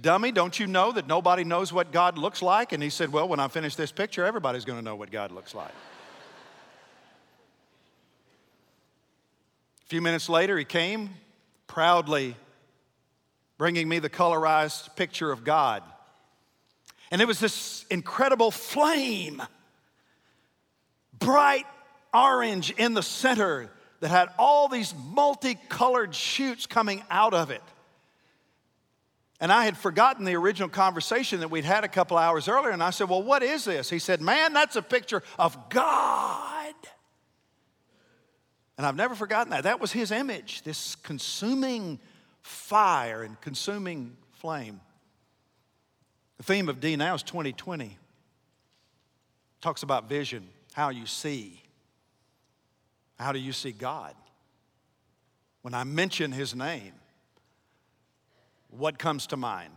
dummy, 0.00 0.32
don't 0.32 0.58
you 0.58 0.66
know 0.66 0.92
that 0.92 1.06
nobody 1.08 1.44
knows 1.44 1.72
what 1.72 1.92
God 1.92 2.16
looks 2.16 2.42
like? 2.42 2.72
And 2.72 2.82
he 2.82 2.90
said, 2.90 3.12
Well, 3.12 3.28
when 3.28 3.40
I 3.40 3.48
finish 3.48 3.74
this 3.74 3.90
picture, 3.90 4.24
everybody's 4.24 4.64
going 4.64 4.78
to 4.78 4.84
know 4.84 4.96
what 4.96 5.10
God 5.10 5.32
looks 5.32 5.54
like. 5.54 5.72
A 9.84 9.88
few 9.88 10.00
minutes 10.00 10.28
later, 10.28 10.56
he 10.56 10.64
came 10.64 11.10
proudly 11.66 12.36
bringing 13.58 13.88
me 13.88 13.98
the 13.98 14.10
colorized 14.10 14.94
picture 14.96 15.32
of 15.32 15.44
God. 15.44 15.82
And 17.10 17.20
it 17.20 17.26
was 17.26 17.40
this 17.40 17.84
incredible 17.90 18.50
flame, 18.50 19.42
bright 21.24 21.66
orange 22.12 22.70
in 22.72 22.94
the 22.94 23.02
center 23.02 23.70
that 24.00 24.10
had 24.10 24.28
all 24.38 24.68
these 24.68 24.94
multicolored 25.12 26.14
shoots 26.14 26.66
coming 26.66 27.02
out 27.10 27.34
of 27.34 27.50
it. 27.50 27.62
And 29.40 29.52
I 29.52 29.64
had 29.64 29.76
forgotten 29.76 30.24
the 30.24 30.36
original 30.36 30.68
conversation 30.68 31.40
that 31.40 31.50
we'd 31.50 31.64
had 31.64 31.82
a 31.82 31.88
couple 31.88 32.16
hours 32.16 32.46
earlier. 32.46 32.70
And 32.70 32.82
I 32.82 32.90
said, 32.90 33.08
Well, 33.08 33.22
what 33.22 33.42
is 33.42 33.64
this? 33.64 33.90
He 33.90 33.98
said, 33.98 34.20
Man, 34.20 34.52
that's 34.52 34.76
a 34.76 34.82
picture 34.82 35.22
of 35.38 35.68
God. 35.68 36.74
And 38.78 38.86
I've 38.86 38.96
never 38.96 39.14
forgotten 39.14 39.50
that. 39.50 39.64
That 39.64 39.80
was 39.80 39.92
his 39.92 40.10
image, 40.10 40.62
this 40.62 40.94
consuming 40.96 41.98
fire 42.40 43.22
and 43.22 43.40
consuming 43.40 44.16
flame. 44.32 44.80
The 46.38 46.44
theme 46.44 46.68
of 46.68 46.80
D 46.80 46.96
now 46.96 47.14
is 47.14 47.22
2020. 47.22 47.98
Talks 49.60 49.82
about 49.82 50.08
vision, 50.08 50.48
how 50.72 50.90
you 50.90 51.06
see. 51.06 51.62
How 53.18 53.32
do 53.32 53.38
you 53.38 53.52
see 53.52 53.72
God? 53.72 54.14
When 55.62 55.74
I 55.74 55.84
mention 55.84 56.32
his 56.32 56.54
name, 56.54 56.92
what 58.70 58.98
comes 58.98 59.26
to 59.28 59.36
mind? 59.36 59.72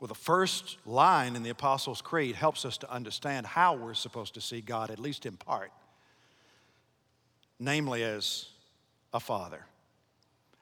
Well, 0.00 0.08
the 0.08 0.14
first 0.14 0.78
line 0.86 1.36
in 1.36 1.42
the 1.42 1.50
Apostles' 1.50 2.00
Creed 2.00 2.34
helps 2.34 2.64
us 2.64 2.78
to 2.78 2.90
understand 2.90 3.46
how 3.46 3.74
we're 3.74 3.92
supposed 3.92 4.34
to 4.34 4.40
see 4.40 4.62
God, 4.62 4.90
at 4.90 4.98
least 4.98 5.26
in 5.26 5.36
part, 5.36 5.72
namely 7.58 8.02
as 8.02 8.46
a 9.12 9.20
father. 9.20 9.66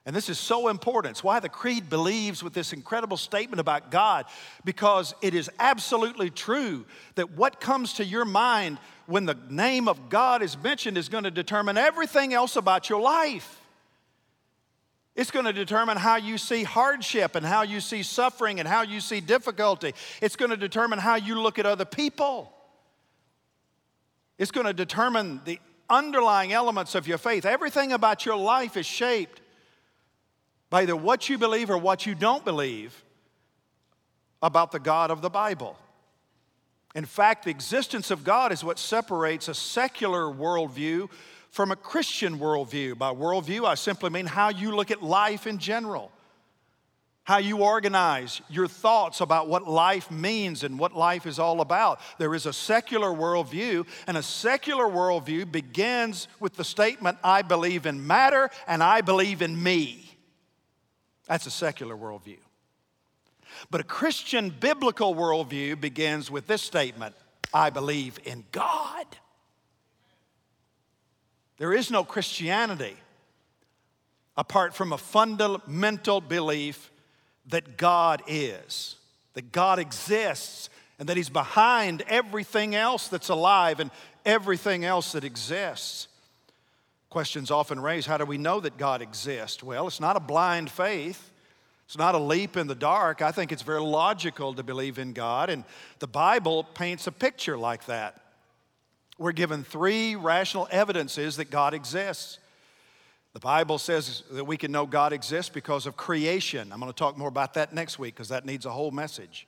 And 0.09 0.15
this 0.15 0.27
is 0.27 0.39
so 0.39 0.69
important. 0.69 1.11
It's 1.11 1.23
why 1.23 1.39
the 1.39 1.49
Creed 1.49 1.87
believes 1.87 2.43
with 2.43 2.53
this 2.53 2.73
incredible 2.73 3.15
statement 3.15 3.59
about 3.59 3.91
God, 3.91 4.25
because 4.65 5.13
it 5.21 5.35
is 5.35 5.51
absolutely 5.59 6.31
true 6.31 6.87
that 7.13 7.33
what 7.33 7.61
comes 7.61 7.93
to 7.93 8.03
your 8.03 8.25
mind 8.25 8.79
when 9.05 9.27
the 9.27 9.37
name 9.51 9.87
of 9.87 10.09
God 10.09 10.41
is 10.41 10.57
mentioned 10.57 10.97
is 10.97 11.09
going 11.09 11.25
to 11.25 11.29
determine 11.29 11.77
everything 11.77 12.33
else 12.33 12.55
about 12.55 12.89
your 12.89 12.99
life. 12.99 13.61
It's 15.15 15.29
going 15.29 15.45
to 15.45 15.53
determine 15.53 15.95
how 15.95 16.15
you 16.15 16.39
see 16.39 16.63
hardship 16.63 17.35
and 17.35 17.45
how 17.45 17.61
you 17.61 17.79
see 17.79 18.01
suffering 18.01 18.59
and 18.59 18.67
how 18.67 18.81
you 18.81 19.01
see 19.01 19.21
difficulty. 19.21 19.93
It's 20.23 20.35
going 20.35 20.49
to 20.49 20.57
determine 20.57 20.97
how 20.97 21.17
you 21.17 21.39
look 21.39 21.59
at 21.59 21.67
other 21.67 21.85
people. 21.85 22.51
It's 24.39 24.49
going 24.49 24.65
to 24.65 24.73
determine 24.73 25.41
the 25.45 25.59
underlying 25.87 26.51
elements 26.51 26.95
of 26.95 27.07
your 27.07 27.19
faith. 27.19 27.45
Everything 27.45 27.91
about 27.91 28.25
your 28.25 28.37
life 28.37 28.75
is 28.75 28.87
shaped 28.87 29.41
by 30.69 30.83
either 30.83 30.95
what 30.95 31.29
you 31.29 31.37
believe 31.37 31.69
or 31.69 31.77
what 31.77 32.05
you 32.05 32.15
don't 32.15 32.45
believe 32.45 33.03
about 34.41 34.71
the 34.71 34.79
God 34.79 35.11
of 35.11 35.21
the 35.21 35.29
Bible. 35.29 35.77
In 36.95 37.05
fact, 37.05 37.45
the 37.45 37.51
existence 37.51 38.09
of 38.09 38.23
God 38.23 38.51
is 38.51 38.63
what 38.63 38.79
separates 38.79 39.47
a 39.47 39.53
secular 39.53 40.23
worldview 40.23 41.09
from 41.51 41.71
a 41.71 41.75
Christian 41.75 42.39
worldview. 42.39 42.97
By 42.97 43.13
worldview, 43.13 43.65
I 43.65 43.75
simply 43.75 44.09
mean 44.09 44.25
how 44.25 44.49
you 44.49 44.75
look 44.75 44.91
at 44.91 45.03
life 45.03 45.45
in 45.45 45.59
general, 45.59 46.11
how 47.23 47.37
you 47.37 47.57
organize 47.57 48.41
your 48.49 48.67
thoughts 48.67 49.21
about 49.21 49.47
what 49.47 49.67
life 49.67 50.09
means 50.09 50.63
and 50.63 50.79
what 50.79 50.95
life 50.95 51.27
is 51.27 51.37
all 51.37 51.61
about. 51.61 51.99
There 52.17 52.33
is 52.33 52.45
a 52.45 52.53
secular 52.53 53.09
worldview, 53.09 53.85
and 54.07 54.17
a 54.17 54.23
secular 54.23 54.85
worldview 54.85 55.51
begins 55.51 56.27
with 56.39 56.55
the 56.55 56.63
statement, 56.63 57.17
I 57.23 57.43
believe 57.43 57.85
in 57.85 58.05
matter 58.07 58.49
and 58.67 58.81
I 58.81 59.01
believe 59.01 59.41
in 59.41 59.61
me. 59.61 60.08
That's 61.29 61.45
a 61.45 61.51
secular 61.51 61.95
worldview. 61.95 62.39
But 63.69 63.81
a 63.81 63.85
Christian 63.85 64.49
biblical 64.49 65.15
worldview 65.15 65.79
begins 65.79 66.29
with 66.29 66.47
this 66.47 66.61
statement 66.61 67.15
I 67.53 67.69
believe 67.69 68.19
in 68.25 68.43
God. 68.51 69.05
There 71.57 71.73
is 71.73 71.89
no 71.89 72.03
Christianity 72.03 72.95
apart 74.37 74.73
from 74.73 74.91
a 74.91 74.97
fundamental 74.97 76.21
belief 76.21 76.91
that 77.47 77.77
God 77.77 78.21
is, 78.27 78.95
that 79.33 79.51
God 79.51 79.79
exists, 79.79 80.69
and 80.97 81.09
that 81.09 81.17
He's 81.17 81.29
behind 81.29 82.03
everything 82.07 82.75
else 82.75 83.07
that's 83.07 83.29
alive 83.29 83.79
and 83.79 83.91
everything 84.25 84.85
else 84.85 85.13
that 85.13 85.23
exists. 85.23 86.07
Questions 87.09 87.49
often 87.49 87.79
raised 87.79 88.07
how 88.07 88.17
do 88.17 88.25
we 88.25 88.37
know 88.37 88.59
that 88.59 88.77
God 88.77 89.01
exists? 89.01 89.63
Well, 89.63 89.87
it's 89.87 89.99
not 89.99 90.15
a 90.15 90.19
blind 90.19 90.69
faith. 90.69 91.31
It's 91.85 91.97
not 91.97 92.13
a 92.13 92.19
leap 92.19 92.55
in 92.55 92.67
the 92.67 92.75
dark. 92.75 93.23
I 93.23 93.31
think 93.31 93.51
it's 93.51 93.63
very 93.63 93.81
logical 93.81 94.53
to 94.53 94.61
believe 94.61 94.99
in 94.99 95.13
God, 95.13 95.49
and 95.49 95.63
the 95.97 96.07
Bible 96.07 96.63
paints 96.63 97.07
a 97.07 97.11
picture 97.11 97.57
like 97.57 97.87
that. 97.87 98.21
We're 99.17 99.31
given 99.31 99.63
three 99.63 100.15
rational 100.15 100.67
evidences 100.69 101.37
that 101.37 101.49
God 101.49 101.73
exists. 101.73 102.37
The 103.33 103.39
Bible 103.39 103.79
says 103.79 104.21
that 104.31 104.45
we 104.45 104.55
can 104.55 104.71
know 104.71 104.85
God 104.85 105.13
exists 105.13 105.49
because 105.49 105.87
of 105.87 105.97
creation. 105.97 106.71
I'm 106.71 106.79
going 106.79 106.91
to 106.91 106.95
talk 106.95 107.17
more 107.17 107.27
about 107.27 107.55
that 107.55 107.73
next 107.73 107.97
week 107.97 108.13
because 108.13 108.29
that 108.29 108.45
needs 108.45 108.67
a 108.67 108.71
whole 108.71 108.91
message. 108.91 109.47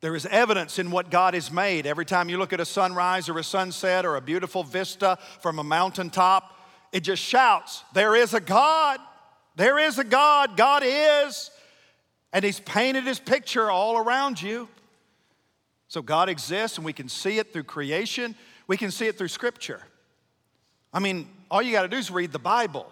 There 0.00 0.14
is 0.14 0.26
evidence 0.26 0.78
in 0.78 0.90
what 0.90 1.10
God 1.10 1.34
has 1.34 1.50
made. 1.50 1.86
Every 1.86 2.04
time 2.04 2.28
you 2.28 2.38
look 2.38 2.52
at 2.52 2.60
a 2.60 2.64
sunrise 2.64 3.28
or 3.28 3.38
a 3.38 3.44
sunset 3.44 4.06
or 4.06 4.16
a 4.16 4.20
beautiful 4.20 4.62
vista 4.62 5.18
from 5.40 5.58
a 5.58 5.64
mountaintop, 5.64 6.56
it 6.92 7.00
just 7.00 7.22
shouts, 7.22 7.82
There 7.94 8.14
is 8.14 8.32
a 8.32 8.40
God. 8.40 9.00
There 9.56 9.78
is 9.78 9.98
a 9.98 10.04
God. 10.04 10.56
God 10.56 10.82
is. 10.84 11.50
And 12.32 12.44
He's 12.44 12.60
painted 12.60 13.04
His 13.04 13.18
picture 13.18 13.70
all 13.70 13.98
around 13.98 14.40
you. 14.40 14.68
So 15.88 16.02
God 16.02 16.28
exists 16.28 16.76
and 16.76 16.84
we 16.84 16.92
can 16.92 17.08
see 17.08 17.38
it 17.38 17.52
through 17.52 17.64
creation, 17.64 18.36
we 18.66 18.76
can 18.76 18.90
see 18.90 19.06
it 19.06 19.18
through 19.18 19.28
Scripture. 19.28 19.82
I 20.92 21.00
mean, 21.00 21.28
all 21.50 21.60
you 21.60 21.72
got 21.72 21.82
to 21.82 21.88
do 21.88 21.96
is 21.96 22.10
read 22.10 22.32
the 22.32 22.38
Bible. 22.38 22.90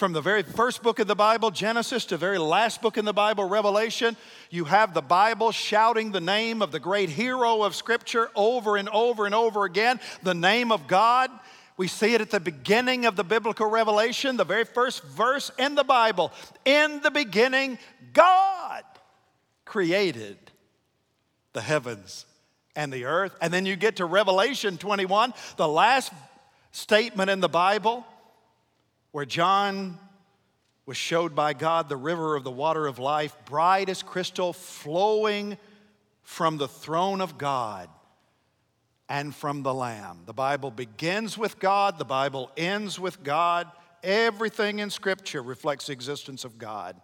From 0.00 0.14
the 0.14 0.22
very 0.22 0.42
first 0.42 0.82
book 0.82 0.98
of 0.98 1.08
the 1.08 1.14
Bible, 1.14 1.50
Genesis, 1.50 2.06
to 2.06 2.14
the 2.14 2.18
very 2.18 2.38
last 2.38 2.80
book 2.80 2.96
in 2.96 3.04
the 3.04 3.12
Bible, 3.12 3.46
Revelation, 3.46 4.16
you 4.48 4.64
have 4.64 4.94
the 4.94 5.02
Bible 5.02 5.52
shouting 5.52 6.10
the 6.10 6.22
name 6.22 6.62
of 6.62 6.72
the 6.72 6.80
great 6.80 7.10
hero 7.10 7.62
of 7.64 7.74
Scripture 7.74 8.30
over 8.34 8.78
and 8.78 8.88
over 8.88 9.26
and 9.26 9.34
over 9.34 9.66
again, 9.66 10.00
the 10.22 10.32
name 10.32 10.72
of 10.72 10.86
God. 10.86 11.30
We 11.76 11.86
see 11.86 12.14
it 12.14 12.22
at 12.22 12.30
the 12.30 12.40
beginning 12.40 13.04
of 13.04 13.14
the 13.14 13.24
biblical 13.24 13.68
revelation, 13.68 14.38
the 14.38 14.44
very 14.44 14.64
first 14.64 15.02
verse 15.02 15.50
in 15.58 15.74
the 15.74 15.84
Bible. 15.84 16.32
In 16.64 17.00
the 17.02 17.10
beginning, 17.10 17.78
God 18.14 18.84
created 19.66 20.38
the 21.52 21.60
heavens 21.60 22.24
and 22.74 22.90
the 22.90 23.04
earth. 23.04 23.36
And 23.42 23.52
then 23.52 23.66
you 23.66 23.76
get 23.76 23.96
to 23.96 24.06
Revelation 24.06 24.78
21, 24.78 25.34
the 25.58 25.68
last 25.68 26.10
statement 26.72 27.28
in 27.28 27.40
the 27.40 27.50
Bible, 27.50 28.06
where 29.12 29.24
John 29.24 29.98
was 30.86 30.96
showed 30.96 31.34
by 31.34 31.52
God 31.52 31.88
the 31.88 31.96
river 31.96 32.36
of 32.36 32.44
the 32.44 32.50
water 32.50 32.86
of 32.86 32.98
life, 32.98 33.36
bright 33.44 33.88
as 33.88 34.02
crystal, 34.02 34.52
flowing 34.52 35.56
from 36.22 36.56
the 36.56 36.68
throne 36.68 37.20
of 37.20 37.38
God 37.38 37.88
and 39.08 39.34
from 39.34 39.62
the 39.62 39.74
Lamb. 39.74 40.20
The 40.26 40.32
Bible 40.32 40.70
begins 40.70 41.36
with 41.36 41.58
God, 41.58 41.98
the 41.98 42.04
Bible 42.04 42.50
ends 42.56 42.98
with 42.98 43.22
God. 43.22 43.66
Everything 44.02 44.78
in 44.78 44.88
Scripture 44.88 45.42
reflects 45.42 45.86
the 45.86 45.92
existence 45.92 46.44
of 46.44 46.58
God. 46.58 46.96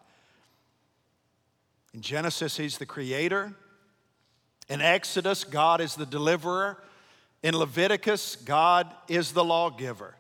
In 1.93 2.01
Genesis, 2.01 2.57
He's 2.57 2.79
the 2.79 2.87
creator. 2.87 3.55
In 4.69 4.81
Exodus, 4.81 5.45
God 5.45 5.81
is 5.81 5.95
the 5.95 6.07
deliverer. 6.07 6.83
In 7.43 7.57
Leviticus, 7.57 8.37
God 8.37 8.93
is 9.09 9.33
the 9.33 9.45
lawgiver. 9.45 10.17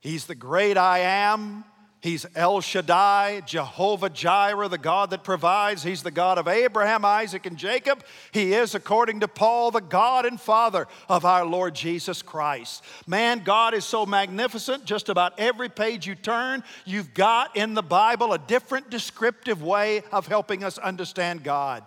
He's 0.00 0.26
the 0.26 0.34
great 0.34 0.76
I 0.76 1.00
am. 1.00 1.64
He's 2.00 2.24
El 2.36 2.60
Shaddai, 2.60 3.40
Jehovah 3.40 4.08
Jireh, 4.08 4.68
the 4.68 4.78
God 4.78 5.10
that 5.10 5.24
provides. 5.24 5.82
He's 5.82 6.04
the 6.04 6.12
God 6.12 6.38
of 6.38 6.46
Abraham, 6.46 7.04
Isaac, 7.04 7.44
and 7.44 7.56
Jacob. 7.56 8.04
He 8.30 8.54
is, 8.54 8.76
according 8.76 9.18
to 9.20 9.28
Paul, 9.28 9.72
the 9.72 9.80
God 9.80 10.24
and 10.24 10.40
Father 10.40 10.86
of 11.08 11.24
our 11.24 11.44
Lord 11.44 11.74
Jesus 11.74 12.22
Christ. 12.22 12.84
Man, 13.08 13.40
God 13.40 13.74
is 13.74 13.84
so 13.84 14.06
magnificent. 14.06 14.84
Just 14.84 15.08
about 15.08 15.40
every 15.40 15.68
page 15.68 16.06
you 16.06 16.14
turn, 16.14 16.62
you've 16.84 17.14
got 17.14 17.56
in 17.56 17.74
the 17.74 17.82
Bible 17.82 18.32
a 18.32 18.38
different 18.38 18.90
descriptive 18.90 19.60
way 19.60 20.02
of 20.12 20.28
helping 20.28 20.62
us 20.62 20.78
understand 20.78 21.42
God. 21.42 21.82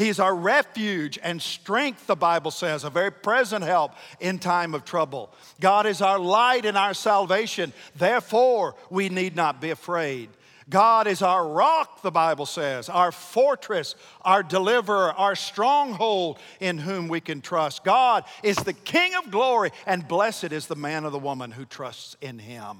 He's 0.00 0.18
our 0.18 0.34
refuge 0.34 1.18
and 1.22 1.42
strength, 1.42 2.06
the 2.06 2.16
Bible 2.16 2.50
says, 2.50 2.84
a 2.84 2.90
very 2.90 3.12
present 3.12 3.62
help 3.62 3.92
in 4.18 4.38
time 4.38 4.74
of 4.74 4.86
trouble. 4.86 5.30
God 5.60 5.84
is 5.84 6.00
our 6.00 6.18
light 6.18 6.64
and 6.64 6.74
our 6.74 6.94
salvation. 6.94 7.74
Therefore, 7.96 8.76
we 8.88 9.10
need 9.10 9.36
not 9.36 9.60
be 9.60 9.68
afraid. 9.68 10.30
God 10.70 11.06
is 11.06 11.20
our 11.20 11.46
rock, 11.46 12.00
the 12.00 12.10
Bible 12.10 12.46
says, 12.46 12.88
our 12.88 13.12
fortress, 13.12 13.94
our 14.22 14.42
deliverer, 14.42 15.12
our 15.12 15.36
stronghold 15.36 16.38
in 16.60 16.78
whom 16.78 17.08
we 17.08 17.20
can 17.20 17.42
trust. 17.42 17.84
God 17.84 18.24
is 18.42 18.56
the 18.56 18.72
King 18.72 19.14
of 19.16 19.30
glory, 19.30 19.70
and 19.86 20.08
blessed 20.08 20.50
is 20.50 20.66
the 20.66 20.76
man 20.76 21.04
or 21.04 21.10
the 21.10 21.18
woman 21.18 21.50
who 21.50 21.66
trusts 21.66 22.16
in 22.22 22.38
him. 22.38 22.78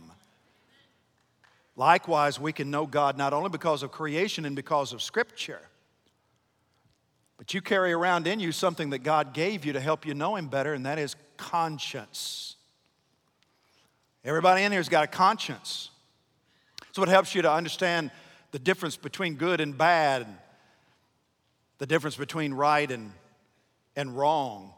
Likewise, 1.77 2.41
we 2.41 2.55
can 2.55 2.71
know 2.71 2.87
God 2.87 3.19
not 3.19 3.35
only 3.35 3.51
because 3.51 3.83
of 3.83 3.93
creation 3.93 4.47
and 4.47 4.57
because 4.57 4.95
of 4.95 5.03
Scripture, 5.03 5.61
but 7.41 7.55
you 7.55 7.63
carry 7.63 7.91
around 7.91 8.27
in 8.27 8.39
you 8.39 8.53
something 8.53 8.91
that 8.91 8.99
God 8.99 9.33
gave 9.33 9.65
you 9.65 9.73
to 9.73 9.81
help 9.81 10.05
you 10.05 10.13
know 10.13 10.37
Him 10.37 10.49
better, 10.49 10.75
and 10.75 10.85
that 10.85 10.99
is 10.99 11.17
conscience. 11.39 12.57
Everybody 14.27 14.63
in 14.63 14.73
here's 14.73 14.91
got 14.91 15.05
a 15.05 15.07
conscience. 15.07 15.89
So 16.93 17.03
it 17.03 17.09
helps 17.09 17.35
you 17.35 17.41
to 17.41 17.51
understand 17.51 18.11
the 18.51 18.59
difference 18.59 18.99
between 18.99 19.37
good 19.37 19.63
and 19.63 19.79
bad, 19.79 20.27
and 20.27 20.37
the 21.79 21.87
difference 21.87 22.15
between 22.15 22.53
right 22.53 22.91
and, 22.91 23.11
and 23.97 24.15
wrong. 24.15 24.75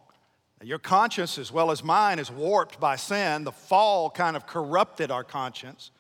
Your 0.62 0.78
conscience, 0.78 1.38
as 1.38 1.50
well 1.50 1.72
as 1.72 1.82
mine, 1.82 2.20
is 2.20 2.30
warped 2.30 2.78
by 2.78 2.94
sin. 2.94 3.42
The 3.42 3.50
fall 3.50 4.08
kind 4.08 4.36
of 4.36 4.46
corrupted 4.46 5.10
our 5.10 5.24
conscience. 5.24 5.90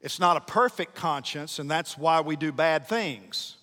It's 0.00 0.20
not 0.20 0.36
a 0.36 0.40
perfect 0.42 0.94
conscience, 0.94 1.58
and 1.58 1.68
that's 1.68 1.98
why 1.98 2.20
we 2.20 2.36
do 2.36 2.52
bad 2.52 2.86
things. 2.86 3.56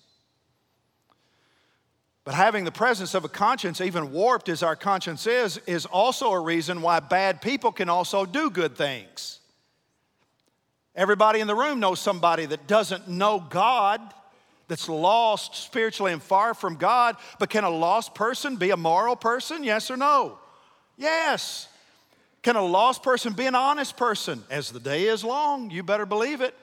But 2.24 2.34
having 2.34 2.64
the 2.64 2.72
presence 2.72 3.14
of 3.14 3.24
a 3.24 3.28
conscience, 3.28 3.82
even 3.82 4.10
warped 4.10 4.48
as 4.48 4.62
our 4.62 4.76
conscience 4.76 5.26
is, 5.26 5.58
is 5.66 5.84
also 5.84 6.32
a 6.32 6.40
reason 6.40 6.80
why 6.80 7.00
bad 7.00 7.42
people 7.42 7.70
can 7.70 7.90
also 7.90 8.24
do 8.24 8.48
good 8.48 8.76
things. 8.76 9.40
Everybody 10.96 11.40
in 11.40 11.46
the 11.46 11.54
room 11.54 11.80
knows 11.80 12.00
somebody 12.00 12.46
that 12.46 12.66
doesn't 12.66 13.08
know 13.08 13.44
God, 13.50 14.00
that's 14.68 14.88
lost 14.88 15.56
spiritually 15.56 16.12
and 16.12 16.22
far 16.22 16.54
from 16.54 16.76
God. 16.76 17.16
But 17.38 17.50
can 17.50 17.64
a 17.64 17.70
lost 17.70 18.14
person 18.14 18.56
be 18.56 18.70
a 18.70 18.76
moral 18.76 19.16
person? 19.16 19.62
Yes 19.62 19.90
or 19.90 19.96
no? 19.98 20.38
Yes. 20.96 21.68
Can 22.42 22.56
a 22.56 22.64
lost 22.64 23.02
person 23.02 23.34
be 23.34 23.44
an 23.44 23.54
honest 23.54 23.96
person? 23.96 24.42
As 24.50 24.70
the 24.70 24.80
day 24.80 25.04
is 25.04 25.24
long, 25.24 25.70
you 25.70 25.82
better 25.82 26.06
believe 26.06 26.40
it. 26.40 26.54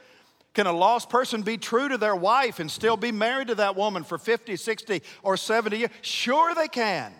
Can 0.53 0.67
a 0.67 0.73
lost 0.73 1.09
person 1.09 1.43
be 1.43 1.57
true 1.57 1.87
to 1.87 1.97
their 1.97 2.15
wife 2.15 2.59
and 2.59 2.69
still 2.69 2.97
be 2.97 3.11
married 3.11 3.47
to 3.47 3.55
that 3.55 3.75
woman 3.75 4.03
for 4.03 4.17
50, 4.17 4.55
60, 4.57 5.01
or 5.23 5.37
70 5.37 5.77
years? 5.77 5.91
Sure, 6.01 6.53
they 6.53 6.67
can. 6.67 7.13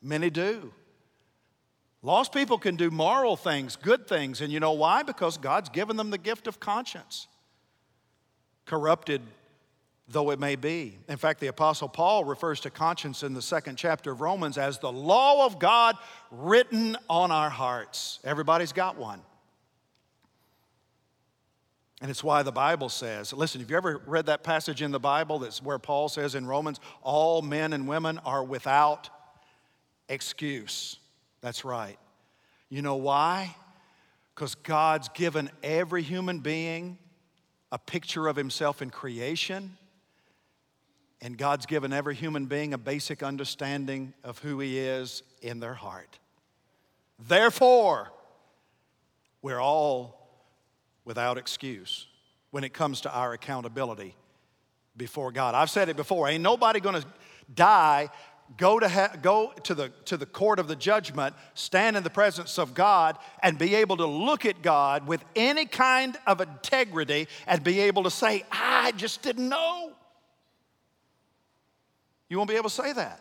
Many 0.00 0.30
do. 0.30 0.72
Lost 2.02 2.32
people 2.32 2.58
can 2.58 2.76
do 2.76 2.90
moral 2.90 3.36
things, 3.36 3.76
good 3.76 4.06
things, 4.06 4.40
and 4.40 4.52
you 4.52 4.60
know 4.60 4.72
why? 4.72 5.02
Because 5.02 5.36
God's 5.38 5.68
given 5.68 5.96
them 5.96 6.10
the 6.10 6.18
gift 6.18 6.46
of 6.46 6.60
conscience. 6.60 7.26
Corrupted 8.66 9.22
though 10.08 10.30
it 10.30 10.38
may 10.38 10.56
be. 10.56 10.98
In 11.08 11.16
fact, 11.16 11.40
the 11.40 11.46
Apostle 11.46 11.88
Paul 11.88 12.24
refers 12.24 12.60
to 12.60 12.70
conscience 12.70 13.22
in 13.22 13.34
the 13.34 13.42
second 13.42 13.76
chapter 13.76 14.12
of 14.12 14.20
Romans 14.20 14.58
as 14.58 14.78
the 14.78 14.92
law 14.92 15.46
of 15.46 15.58
God 15.58 15.96
written 16.30 16.96
on 17.08 17.30
our 17.30 17.50
hearts. 17.50 18.18
Everybody's 18.24 18.72
got 18.72 18.96
one. 18.96 19.20
And 22.04 22.10
it's 22.10 22.22
why 22.22 22.42
the 22.42 22.52
Bible 22.52 22.90
says, 22.90 23.32
listen, 23.32 23.62
have 23.62 23.70
you 23.70 23.78
ever 23.78 24.02
read 24.04 24.26
that 24.26 24.42
passage 24.42 24.82
in 24.82 24.90
the 24.90 25.00
Bible 25.00 25.38
that's 25.38 25.62
where 25.62 25.78
Paul 25.78 26.10
says 26.10 26.34
in 26.34 26.44
Romans, 26.44 26.78
all 27.00 27.40
men 27.40 27.72
and 27.72 27.88
women 27.88 28.18
are 28.26 28.44
without 28.44 29.08
excuse? 30.10 30.98
That's 31.40 31.64
right. 31.64 31.98
You 32.68 32.82
know 32.82 32.96
why? 32.96 33.56
Because 34.34 34.54
God's 34.54 35.08
given 35.14 35.48
every 35.62 36.02
human 36.02 36.40
being 36.40 36.98
a 37.72 37.78
picture 37.78 38.26
of 38.26 38.36
himself 38.36 38.82
in 38.82 38.90
creation, 38.90 39.78
and 41.22 41.38
God's 41.38 41.64
given 41.64 41.90
every 41.90 42.16
human 42.16 42.44
being 42.44 42.74
a 42.74 42.78
basic 42.78 43.22
understanding 43.22 44.12
of 44.22 44.38
who 44.40 44.60
he 44.60 44.78
is 44.78 45.22
in 45.40 45.58
their 45.58 45.72
heart. 45.72 46.18
Therefore, 47.18 48.12
we're 49.40 49.58
all 49.58 50.20
without 51.04 51.38
excuse 51.38 52.06
when 52.50 52.64
it 52.64 52.72
comes 52.72 53.00
to 53.02 53.12
our 53.12 53.32
accountability 53.32 54.14
before 54.96 55.32
God. 55.32 55.54
I've 55.54 55.70
said 55.70 55.88
it 55.88 55.96
before 55.96 56.28
ain't 56.28 56.42
nobody 56.42 56.80
gonna 56.80 57.04
die, 57.52 58.08
go 58.56 58.78
to, 58.78 58.88
ha- 58.88 59.12
go 59.20 59.52
to, 59.64 59.74
the, 59.74 59.88
to 60.06 60.16
the 60.16 60.26
court 60.26 60.58
of 60.58 60.68
the 60.68 60.76
judgment, 60.76 61.34
stand 61.54 61.96
in 61.96 62.02
the 62.02 62.10
presence 62.10 62.58
of 62.58 62.74
God, 62.74 63.18
and 63.42 63.58
be 63.58 63.74
able 63.74 63.96
to 63.96 64.06
look 64.06 64.46
at 64.46 64.62
God 64.62 65.06
with 65.06 65.24
any 65.34 65.66
kind 65.66 66.16
of 66.26 66.40
integrity 66.40 67.26
and 67.46 67.62
be 67.64 67.80
able 67.80 68.04
to 68.04 68.10
say, 68.10 68.44
I 68.50 68.92
just 68.92 69.22
didn't 69.22 69.48
know. 69.48 69.92
You 72.28 72.36
won't 72.38 72.48
be 72.48 72.56
able 72.56 72.70
to 72.70 72.74
say 72.74 72.92
that 72.92 73.20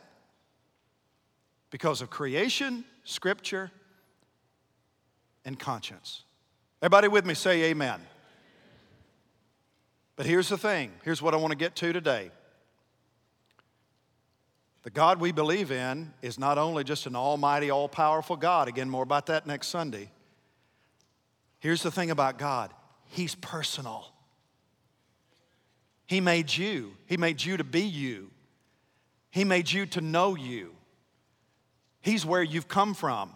because 1.69 2.01
of 2.01 2.09
creation, 2.09 2.85
scripture, 3.03 3.71
and 5.43 5.59
conscience. 5.59 6.23
Everybody 6.83 7.07
with 7.07 7.25
me 7.25 7.33
say 7.33 7.63
amen. 7.63 8.01
But 10.17 10.25
here's 10.25 10.49
the 10.49 10.57
thing 10.57 10.91
here's 11.05 11.21
what 11.21 11.33
I 11.33 11.37
want 11.37 11.51
to 11.51 11.57
get 11.57 11.77
to 11.77 11.93
today. 11.93 12.29
The 14.81 14.89
God 14.89 15.21
we 15.21 15.31
believe 15.31 15.71
in 15.71 16.11
is 16.21 16.37
not 16.37 16.57
only 16.57 16.83
just 16.83 17.05
an 17.05 17.15
almighty, 17.15 17.69
all 17.69 17.87
powerful 17.87 18.35
God. 18.35 18.67
Again, 18.67 18.89
more 18.89 19.01
about 19.01 19.27
that 19.27 19.47
next 19.47 19.67
Sunday. 19.67 20.11
Here's 21.59 21.81
the 21.81 21.89
thing 21.89 22.11
about 22.11 22.37
God 22.37 22.73
He's 23.05 23.33
personal. 23.35 24.11
He 26.05 26.19
made 26.19 26.53
you, 26.53 26.97
He 27.05 27.15
made 27.15 27.41
you 27.41 27.55
to 27.55 27.63
be 27.63 27.83
you, 27.83 28.29
He 29.31 29.45
made 29.45 29.71
you 29.71 29.85
to 29.85 30.01
know 30.01 30.35
you. 30.35 30.75
He's 32.01 32.25
where 32.25 32.43
you've 32.43 32.67
come 32.67 32.93
from. 32.93 33.33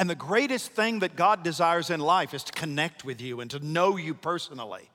And 0.00 0.08
the 0.08 0.14
greatest 0.14 0.72
thing 0.72 1.00
that 1.00 1.14
God 1.14 1.42
desires 1.42 1.90
in 1.90 2.00
life 2.00 2.32
is 2.32 2.42
to 2.44 2.52
connect 2.52 3.04
with 3.04 3.20
you 3.20 3.40
and 3.40 3.50
to 3.50 3.58
know 3.58 3.98
you 3.98 4.14
personally. 4.14 4.88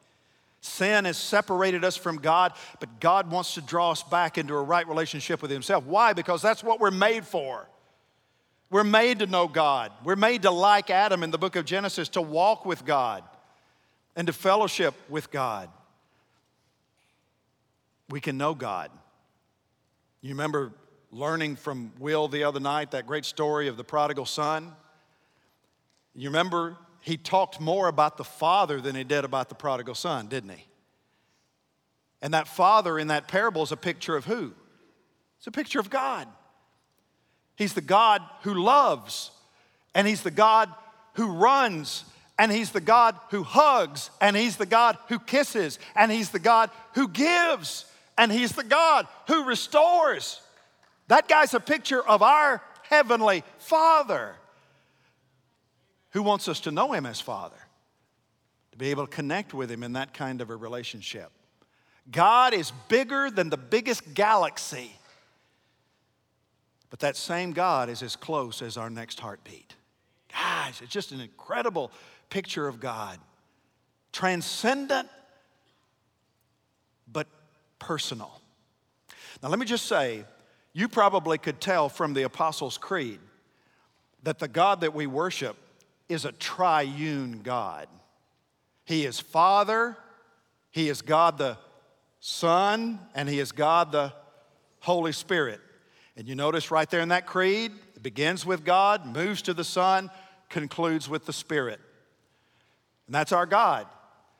Sin 0.62 1.06
has 1.06 1.16
separated 1.16 1.86
us 1.86 1.96
from 1.96 2.18
God, 2.18 2.54
but 2.80 3.00
God 3.00 3.30
wants 3.30 3.54
to 3.54 3.62
draw 3.62 3.92
us 3.92 4.02
back 4.02 4.40
into 4.40 4.56
a 4.56 4.64
right 4.64 4.88
relationship 4.88 5.44
with 5.44 5.52
Himself. 5.52 5.86
Why? 5.86 6.14
Because 6.14 6.42
that's 6.42 6.64
what 6.64 6.80
we're 6.80 6.90
made 6.90 7.24
for. 7.24 7.70
We're 8.72 8.84
made 8.84 9.20
to 9.20 9.28
know 9.28 9.48
God. 9.48 9.92
We're 10.04 10.16
made 10.16 10.42
to, 10.42 10.50
like 10.50 10.90
Adam 10.90 11.22
in 11.22 11.30
the 11.30 11.38
book 11.38 11.56
of 11.56 11.66
Genesis, 11.66 12.10
to 12.10 12.22
walk 12.24 12.66
with 12.66 12.84
God 12.84 13.24
and 14.16 14.26
to 14.26 14.34
fellowship 14.34 14.96
with 15.08 15.30
God. 15.30 15.70
We 18.10 18.22
can 18.22 18.40
know 18.40 18.56
God. 18.56 18.90
You 20.22 20.30
remember 20.30 20.72
learning 21.12 21.58
from 21.58 21.92
Will 22.00 22.28
the 22.28 22.44
other 22.44 22.60
night 22.60 22.90
that 22.90 23.06
great 23.06 23.26
story 23.26 23.68
of 23.68 23.78
the 23.78 23.84
prodigal 23.84 24.26
son? 24.26 24.74
You 26.16 26.30
remember, 26.30 26.78
he 27.02 27.18
talked 27.18 27.60
more 27.60 27.88
about 27.88 28.18
the 28.18 28.24
father 28.24 28.80
than 28.80 28.96
he 28.96 29.04
did 29.04 29.26
about 29.26 29.50
the 29.50 29.56
prodigal 29.56 29.96
son, 29.96 30.28
didn't 30.28 30.52
he? 30.52 30.66
And 32.22 32.34
that 32.34 32.48
father 32.48 32.98
in 32.98 33.10
that 33.10 33.28
parable 33.28 33.62
is 33.62 33.72
a 33.72 33.78
picture 33.78 34.16
of 34.16 34.26
who? 34.26 34.54
It's 35.38 35.48
a 35.48 35.52
picture 35.52 35.80
of 35.80 35.90
God. 35.90 36.28
He's 37.56 37.74
the 37.74 37.82
God 37.82 38.22
who 38.42 38.54
loves, 38.54 39.32
and 39.94 40.08
He's 40.08 40.24
the 40.24 40.32
God 40.32 40.70
who 41.14 41.32
runs, 41.34 42.06
and 42.40 42.52
He's 42.52 42.72
the 42.72 42.82
God 42.82 43.16
who 43.30 43.44
hugs, 43.44 44.10
and 44.20 44.36
He's 44.36 44.58
the 44.58 44.66
God 44.66 44.98
who 45.08 45.20
kisses, 45.20 45.80
and 45.96 46.12
He's 46.12 46.32
the 46.32 46.40
God 46.40 46.70
who 46.94 47.08
gives, 47.08 47.86
and 48.18 48.32
He's 48.32 48.54
the 48.54 48.64
God 48.64 49.08
who 49.28 49.44
restores. 49.46 50.42
That 51.08 51.28
guy's 51.28 51.54
a 51.54 51.60
picture 51.60 52.06
of 52.06 52.22
our 52.22 52.62
Heavenly 52.84 53.44
Father 53.60 54.36
who 56.16 56.24
wants 56.24 56.48
us 56.48 56.62
to 56.62 56.72
know 56.72 56.94
Him 56.94 57.06
as 57.06 57.20
Father, 57.20 57.58
to 58.72 58.78
be 58.78 58.90
able 58.90 59.06
to 59.06 59.14
connect 59.14 59.54
with 59.54 59.70
Him 59.70 59.84
in 59.84 59.94
that 59.94 60.14
kind 60.14 60.40
of 60.40 60.50
a 60.50 60.56
relationship. 60.56 61.30
God 62.10 62.54
is 62.54 62.72
bigger 62.88 63.30
than 63.30 63.50
the 63.50 63.58
biggest 63.58 64.14
galaxy, 64.14 64.98
but 66.90 67.00
that 67.00 67.18
same 67.18 67.52
God 67.52 67.90
is 67.90 68.02
as 68.02 68.16
close 68.16 68.62
as 68.62 68.78
our 68.78 68.90
next 68.90 69.20
heartbeat. 69.20 69.76
Guys, 70.32 70.80
it's 70.82 70.94
just 70.94 71.12
an 71.12 71.20
incredible 71.20 71.92
picture 72.30 72.66
of 72.66 72.80
God. 72.80 73.20
Transcendent, 74.14 75.10
but 77.12 77.28
personal. 77.78 78.40
Now, 79.44 79.50
let 79.50 79.60
me 79.60 79.66
just 79.66 79.86
say, 79.86 80.24
you 80.72 80.88
probably 80.88 81.38
could 81.38 81.60
tell 81.60 81.90
from 81.90 82.14
the 82.14 82.24
Apostles' 82.24 82.78
Creed 82.78 83.20
that 84.24 84.40
the 84.40 84.48
God 84.48 84.80
that 84.80 84.94
we 84.94 85.08
worship 85.08 85.58
is 86.10 86.26
a 86.26 86.32
triune 86.32 87.42
God. 87.44 87.88
He 88.86 89.06
is 89.06 89.20
Father, 89.20 89.98
He 90.72 90.90
is 90.90 91.02
God 91.02 91.38
the 91.38 91.58
Son, 92.20 93.00
and 93.14 93.28
He 93.28 93.40
is 93.40 93.52
God 93.52 93.92
the 93.92 94.14
Holy 94.80 95.12
Spirit. 95.12 95.60
And 96.18 96.28
you 96.28 96.36
notice 96.36 96.72
right 96.72 96.90
there 96.90 97.02
in 97.02 97.10
that 97.10 97.26
creed, 97.26 97.72
it 97.96 98.04
begins 98.04 98.46
with 98.46 98.64
God, 98.64 99.06
moves 99.06 99.42
to 99.44 99.54
the 99.54 99.64
Son, 99.64 100.10
concludes 100.50 101.10
with 101.10 101.26
the 101.26 101.34
Spirit. 101.34 101.80
And 103.08 103.16
that's 103.16 103.32
our 103.32 103.46
God. 103.46 103.88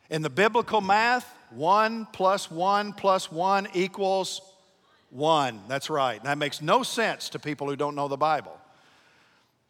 In 0.10 0.22
the 0.22 0.30
biblical 0.30 0.82
math, 0.82 1.32
one 1.50 2.08
plus 2.14 2.50
one 2.50 2.94
plus 2.94 3.32
one 3.32 3.68
equals 3.74 4.42
one. 5.10 5.62
That's 5.68 5.90
right. 5.90 6.18
And 6.18 6.26
that 6.26 6.38
makes 6.38 6.62
no 6.62 6.84
sense 6.84 7.30
to 7.30 7.40
people 7.40 7.68
who 7.68 7.76
don't 7.76 7.96
know 7.96 8.08
the 8.08 8.18
Bible. 8.18 8.56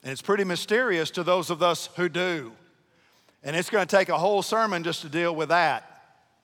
And 0.05 0.11
it's 0.11 0.21
pretty 0.21 0.43
mysterious 0.43 1.09
to 1.11 1.23
those 1.23 1.49
of 1.49 1.63
us 1.63 1.89
who 1.95 2.09
do. 2.09 2.51
And 3.43 3.55
it's 3.55 3.71
going 3.71 3.85
to 3.85 3.95
take 3.97 4.09
a 4.09 4.17
whole 4.17 4.43
sermon 4.43 4.83
just 4.83 5.01
to 5.01 5.09
deal 5.09 5.35
with 5.35 5.49
that. 5.49 5.91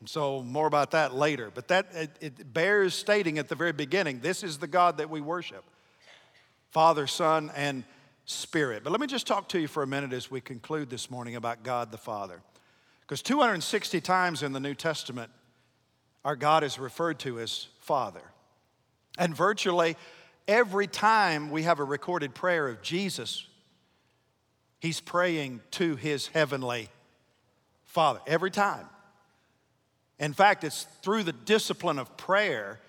So, 0.05 0.41
more 0.41 0.65
about 0.65 0.91
that 0.91 1.13
later. 1.13 1.51
But 1.53 1.67
that 1.67 1.85
it, 1.93 2.09
it 2.19 2.53
bears 2.53 2.95
stating 2.95 3.37
at 3.37 3.49
the 3.49 3.55
very 3.55 3.71
beginning 3.71 4.19
this 4.19 4.43
is 4.43 4.57
the 4.57 4.65
God 4.65 4.97
that 4.97 5.11
we 5.11 5.21
worship 5.21 5.63
Father, 6.71 7.05
Son, 7.05 7.51
and 7.55 7.83
Spirit. 8.25 8.83
But 8.83 8.89
let 8.89 8.99
me 8.99 9.05
just 9.05 9.27
talk 9.27 9.47
to 9.49 9.59
you 9.59 9.67
for 9.67 9.83
a 9.83 9.87
minute 9.87 10.11
as 10.11 10.31
we 10.31 10.41
conclude 10.41 10.89
this 10.89 11.11
morning 11.11 11.35
about 11.35 11.61
God 11.61 11.91
the 11.91 11.99
Father. 11.99 12.41
Because 13.01 13.21
260 13.21 14.01
times 14.01 14.41
in 14.41 14.53
the 14.53 14.59
New 14.59 14.73
Testament, 14.73 15.29
our 16.25 16.35
God 16.35 16.63
is 16.63 16.79
referred 16.79 17.19
to 17.19 17.39
as 17.39 17.67
Father. 17.81 18.23
And 19.19 19.35
virtually 19.35 19.97
every 20.47 20.87
time 20.87 21.51
we 21.51 21.63
have 21.63 21.79
a 21.79 21.83
recorded 21.83 22.33
prayer 22.33 22.67
of 22.67 22.81
Jesus, 22.81 23.47
he's 24.81 24.99
praying 24.99 25.61
to 25.71 25.95
his 25.95 26.27
heavenly 26.27 26.89
Father. 27.85 28.19
Every 28.27 28.51
time. 28.51 28.87
In 30.19 30.33
fact, 30.33 30.63
it's 30.63 30.83
through 31.01 31.23
the 31.23 31.31
discipline 31.31 31.97
of 31.97 32.15
prayer 32.17 32.79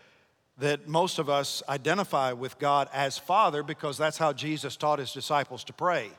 that 0.58 0.86
most 0.88 1.18
of 1.18 1.30
us 1.30 1.62
identify 1.68 2.32
with 2.32 2.58
God 2.58 2.88
as 2.92 3.18
Father 3.18 3.62
because 3.62 3.96
that's 3.96 4.18
how 4.18 4.32
Jesus 4.32 4.76
taught 4.76 4.98
his 4.98 5.12
disciples 5.12 5.64
to 5.64 5.72
pray. 5.72 6.10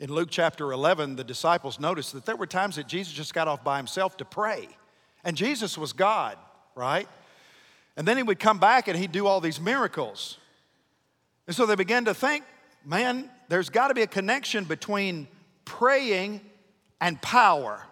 In 0.00 0.12
Luke 0.12 0.28
chapter 0.30 0.72
11, 0.72 1.16
the 1.16 1.24
disciples 1.24 1.78
noticed 1.78 2.12
that 2.14 2.24
there 2.24 2.36
were 2.36 2.46
times 2.46 2.76
that 2.76 2.88
Jesus 2.88 3.12
just 3.12 3.34
got 3.34 3.46
off 3.46 3.62
by 3.62 3.76
himself 3.76 4.16
to 4.18 4.24
pray. 4.24 4.68
And 5.22 5.36
Jesus 5.36 5.78
was 5.78 5.92
God, 5.92 6.36
right? 6.74 7.06
And 7.96 8.08
then 8.08 8.16
he 8.16 8.22
would 8.22 8.40
come 8.40 8.58
back 8.58 8.88
and 8.88 8.98
he'd 8.98 9.12
do 9.12 9.26
all 9.26 9.40
these 9.40 9.60
miracles. 9.60 10.38
And 11.46 11.54
so 11.54 11.66
they 11.66 11.76
began 11.76 12.06
to 12.06 12.14
think, 12.14 12.44
man, 12.84 13.30
there's 13.52 13.68
got 13.68 13.88
to 13.88 13.94
be 13.94 14.00
a 14.00 14.06
connection 14.06 14.64
between 14.64 15.28
praying 15.66 16.40
and 17.02 17.20
power. 17.20 17.84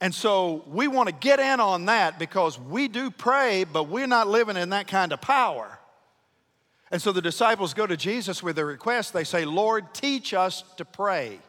And 0.00 0.14
so 0.14 0.62
we 0.68 0.86
want 0.86 1.08
to 1.08 1.14
get 1.14 1.40
in 1.40 1.58
on 1.58 1.86
that 1.86 2.20
because 2.20 2.56
we 2.56 2.86
do 2.86 3.10
pray, 3.10 3.64
but 3.64 3.88
we're 3.88 4.06
not 4.06 4.28
living 4.28 4.56
in 4.56 4.70
that 4.70 4.86
kind 4.86 5.12
of 5.12 5.20
power. 5.20 5.80
And 6.92 7.02
so 7.02 7.10
the 7.10 7.20
disciples 7.20 7.74
go 7.74 7.84
to 7.84 7.96
Jesus 7.96 8.40
with 8.40 8.56
a 8.60 8.64
request. 8.64 9.12
They 9.12 9.24
say, 9.24 9.44
Lord, 9.44 9.92
teach 9.92 10.32
us 10.32 10.62
to 10.76 10.84
pray. 10.84 11.40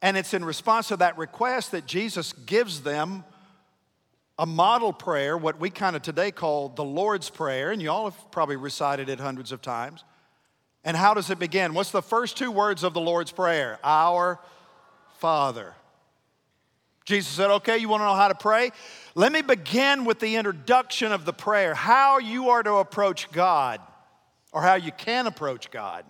And 0.00 0.16
it's 0.16 0.34
in 0.34 0.44
response 0.44 0.86
to 0.88 0.96
that 0.98 1.18
request 1.18 1.72
that 1.72 1.86
Jesus 1.86 2.32
gives 2.32 2.82
them 2.82 3.24
a 4.38 4.46
model 4.46 4.92
prayer, 4.92 5.36
what 5.36 5.58
we 5.58 5.70
kind 5.70 5.96
of 5.96 6.02
today 6.02 6.30
call 6.30 6.68
the 6.68 6.84
Lord's 6.84 7.28
Prayer. 7.28 7.72
And 7.72 7.82
you 7.82 7.90
all 7.90 8.08
have 8.08 8.30
probably 8.30 8.54
recited 8.54 9.08
it 9.08 9.18
hundreds 9.18 9.50
of 9.50 9.60
times. 9.60 10.04
And 10.84 10.96
how 10.96 11.14
does 11.14 11.30
it 11.30 11.38
begin? 11.38 11.74
What's 11.74 11.90
the 11.90 12.02
first 12.02 12.36
two 12.36 12.50
words 12.50 12.82
of 12.82 12.94
the 12.94 13.00
Lord's 13.00 13.32
Prayer? 13.32 13.78
Our 13.82 14.38
Father. 15.18 15.74
Jesus 17.04 17.32
said, 17.32 17.50
Okay, 17.50 17.78
you 17.78 17.88
want 17.88 18.02
to 18.02 18.06
know 18.06 18.14
how 18.14 18.28
to 18.28 18.34
pray? 18.34 18.70
Let 19.14 19.32
me 19.32 19.42
begin 19.42 20.04
with 20.04 20.20
the 20.20 20.36
introduction 20.36 21.10
of 21.10 21.24
the 21.24 21.32
prayer, 21.32 21.74
how 21.74 22.18
you 22.18 22.50
are 22.50 22.62
to 22.62 22.74
approach 22.74 23.30
God, 23.32 23.80
or 24.52 24.62
how 24.62 24.74
you 24.74 24.92
can 24.92 25.26
approach 25.26 25.70
God. 25.70 26.04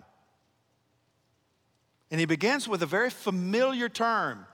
And 2.11 2.19
he 2.19 2.25
begins 2.25 2.67
with 2.67 2.83
a 2.83 2.85
very 2.85 3.09
familiar 3.09 3.87
term. 3.87 4.45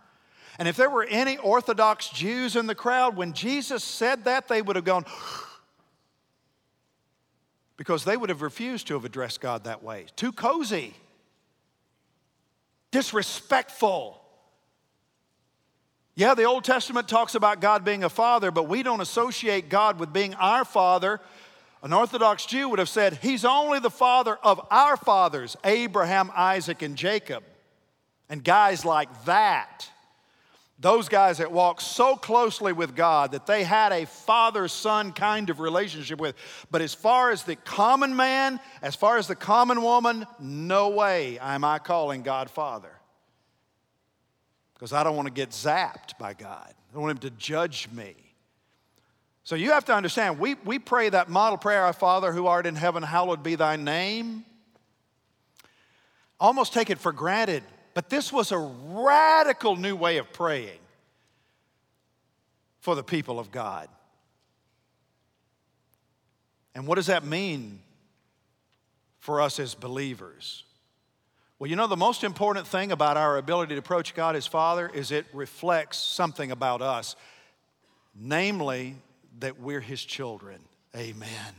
And 0.60 0.68
if 0.68 0.78
there 0.78 0.90
were 0.90 1.04
any 1.04 1.38
Orthodox 1.38 2.10
Jews 2.10 2.56
in 2.56 2.68
the 2.68 2.76
crowd, 2.76 3.18
when 3.18 3.34
Jesus 3.34 3.84
said 3.84 4.26
that, 4.26 4.48
they 4.48 4.62
would 4.62 4.76
have 4.76 4.86
gone, 4.86 5.06
because 7.78 8.06
they 8.06 8.18
would 8.18 8.30
have 8.30 8.42
refused 8.42 8.88
to 8.88 8.94
have 8.94 9.06
addressed 9.06 9.42
God 9.42 9.66
that 9.66 9.84
way. 9.84 10.06
Too 10.16 10.32
cozy, 10.32 10.94
disrespectful. 12.92 14.22
Yeah, 16.16 16.34
the 16.34 16.44
Old 16.44 16.64
Testament 16.64 17.10
talks 17.10 17.36
about 17.36 17.60
God 17.60 17.84
being 17.84 18.06
a 18.06 18.10
father, 18.10 18.50
but 18.50 18.70
we 18.70 18.84
don't 18.84 19.02
associate 19.02 19.68
God 19.68 20.00
with 20.00 20.14
being 20.14 20.34
our 20.36 20.64
father. 20.64 21.20
An 21.84 21.92
Orthodox 21.92 22.46
Jew 22.46 22.70
would 22.70 22.80
have 22.80 22.90
said, 22.90 23.20
He's 23.22 23.44
only 23.44 23.80
the 23.80 23.90
father 23.90 24.38
of 24.42 24.66
our 24.72 24.96
fathers, 24.96 25.58
Abraham, 25.66 26.32
Isaac, 26.34 26.82
and 26.82 26.96
Jacob. 26.96 27.44
And 28.30 28.44
guys 28.44 28.86
like 28.86 29.26
that, 29.26 29.90
those 30.78 31.08
guys 31.08 31.38
that 31.38 31.52
walked 31.52 31.82
so 31.82 32.16
closely 32.16 32.74
with 32.74 32.96
God 32.96 33.32
that 33.32 33.48
they 33.48 33.64
had 33.64 33.94
a 33.94 34.06
father 34.06 34.68
son 34.68 35.14
kind 35.14 35.50
of 35.50 35.60
relationship 35.60 36.20
with. 36.20 36.36
But 36.70 36.82
as 36.82 36.94
far 36.94 37.32
as 37.32 37.44
the 37.44 37.56
common 37.56 38.16
man, 38.16 38.60
as 38.82 38.94
far 38.94 39.18
as 39.18 39.28
the 39.28 39.36
common 39.36 39.82
woman, 39.82 40.28
no 40.40 40.90
way 40.90 41.40
am 41.40 41.64
I 41.64 41.80
calling 41.80 42.24
God 42.24 42.50
Father 42.50 42.92
because 44.74 44.92
I 44.92 45.04
don't 45.04 45.16
want 45.16 45.28
to 45.28 45.34
get 45.34 45.50
zapped 45.52 46.18
by 46.20 46.34
God. 46.34 46.68
I 46.70 46.94
don't 46.94 47.04
want 47.04 47.24
Him 47.24 47.30
to 47.30 47.38
judge 47.38 47.88
me. 47.92 48.14
So 49.44 49.56
you 49.56 49.72
have 49.72 49.86
to 49.86 49.96
understand, 49.96 50.40
we, 50.40 50.56
we 50.66 50.80
pray 50.80 51.08
that 51.08 51.30
model 51.30 51.58
prayer, 51.58 51.84
Our 51.84 51.94
Father 51.94 52.34
who 52.34 52.48
art 52.48 52.66
in 52.66 52.76
heaven, 52.76 53.02
hallowed 53.02 53.44
be 53.44 53.56
thy 53.56 53.78
name. 53.78 54.44
Almost 56.40 56.74
take 56.74 56.90
it 56.90 57.00
for 57.00 57.14
granted, 57.14 57.64
but 57.96 58.10
this 58.10 58.32
was 58.32 58.52
a 58.52 58.58
radical 58.60 59.78
new 59.78 59.96
way 59.96 60.18
of 60.18 60.32
praying 60.32 60.80
for 62.82 62.94
the 62.94 63.04
people 63.04 63.40
of 63.40 63.52
God. 63.52 63.88
And 66.76 66.86
what 66.86 66.96
does 66.96 67.08
that 67.08 67.26
mean 67.26 67.80
for 69.20 69.42
us 69.42 69.60
as 69.60 69.74
believers? 69.74 70.66
Well, 71.58 71.70
you 71.70 71.78
know, 71.78 71.88
the 71.88 71.96
most 71.96 72.26
important 72.26 72.68
thing 72.68 72.92
about 72.92 73.16
our 73.16 73.38
ability 73.38 73.76
to 73.76 73.80
approach 73.80 74.14
God 74.14 74.36
as 74.36 74.46
Father 74.46 74.92
is 74.94 75.12
it 75.12 75.26
reflects 75.34 75.98
something 75.98 76.52
about 76.52 76.82
us, 76.82 77.16
namely 78.14 78.96
that 79.40 79.58
we're 79.58 79.80
His 79.80 80.04
children. 80.04 80.60
Amen. 80.98 81.56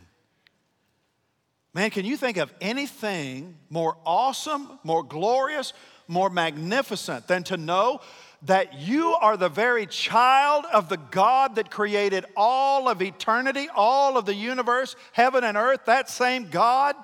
Man, 1.72 1.88
can 1.90 2.04
you 2.04 2.18
think 2.18 2.36
of 2.36 2.52
anything 2.60 3.56
more 3.70 3.96
awesome, 4.04 4.78
more 4.84 5.02
glorious, 5.02 5.72
more 6.08 6.30
magnificent 6.30 7.26
than 7.28 7.42
to 7.44 7.56
know 7.56 8.00
that 8.42 8.74
you 8.74 9.14
are 9.14 9.36
the 9.36 9.48
very 9.48 9.86
child 9.86 10.64
of 10.72 10.88
the 10.88 10.98
God 10.98 11.56
that 11.56 11.70
created 11.70 12.24
all 12.36 12.88
of 12.88 13.02
eternity, 13.02 13.68
all 13.74 14.16
of 14.16 14.26
the 14.26 14.34
universe, 14.34 14.94
heaven 15.12 15.42
and 15.42 15.56
earth, 15.56 15.86
that 15.86 16.08
same 16.10 16.48
God? 16.50 16.94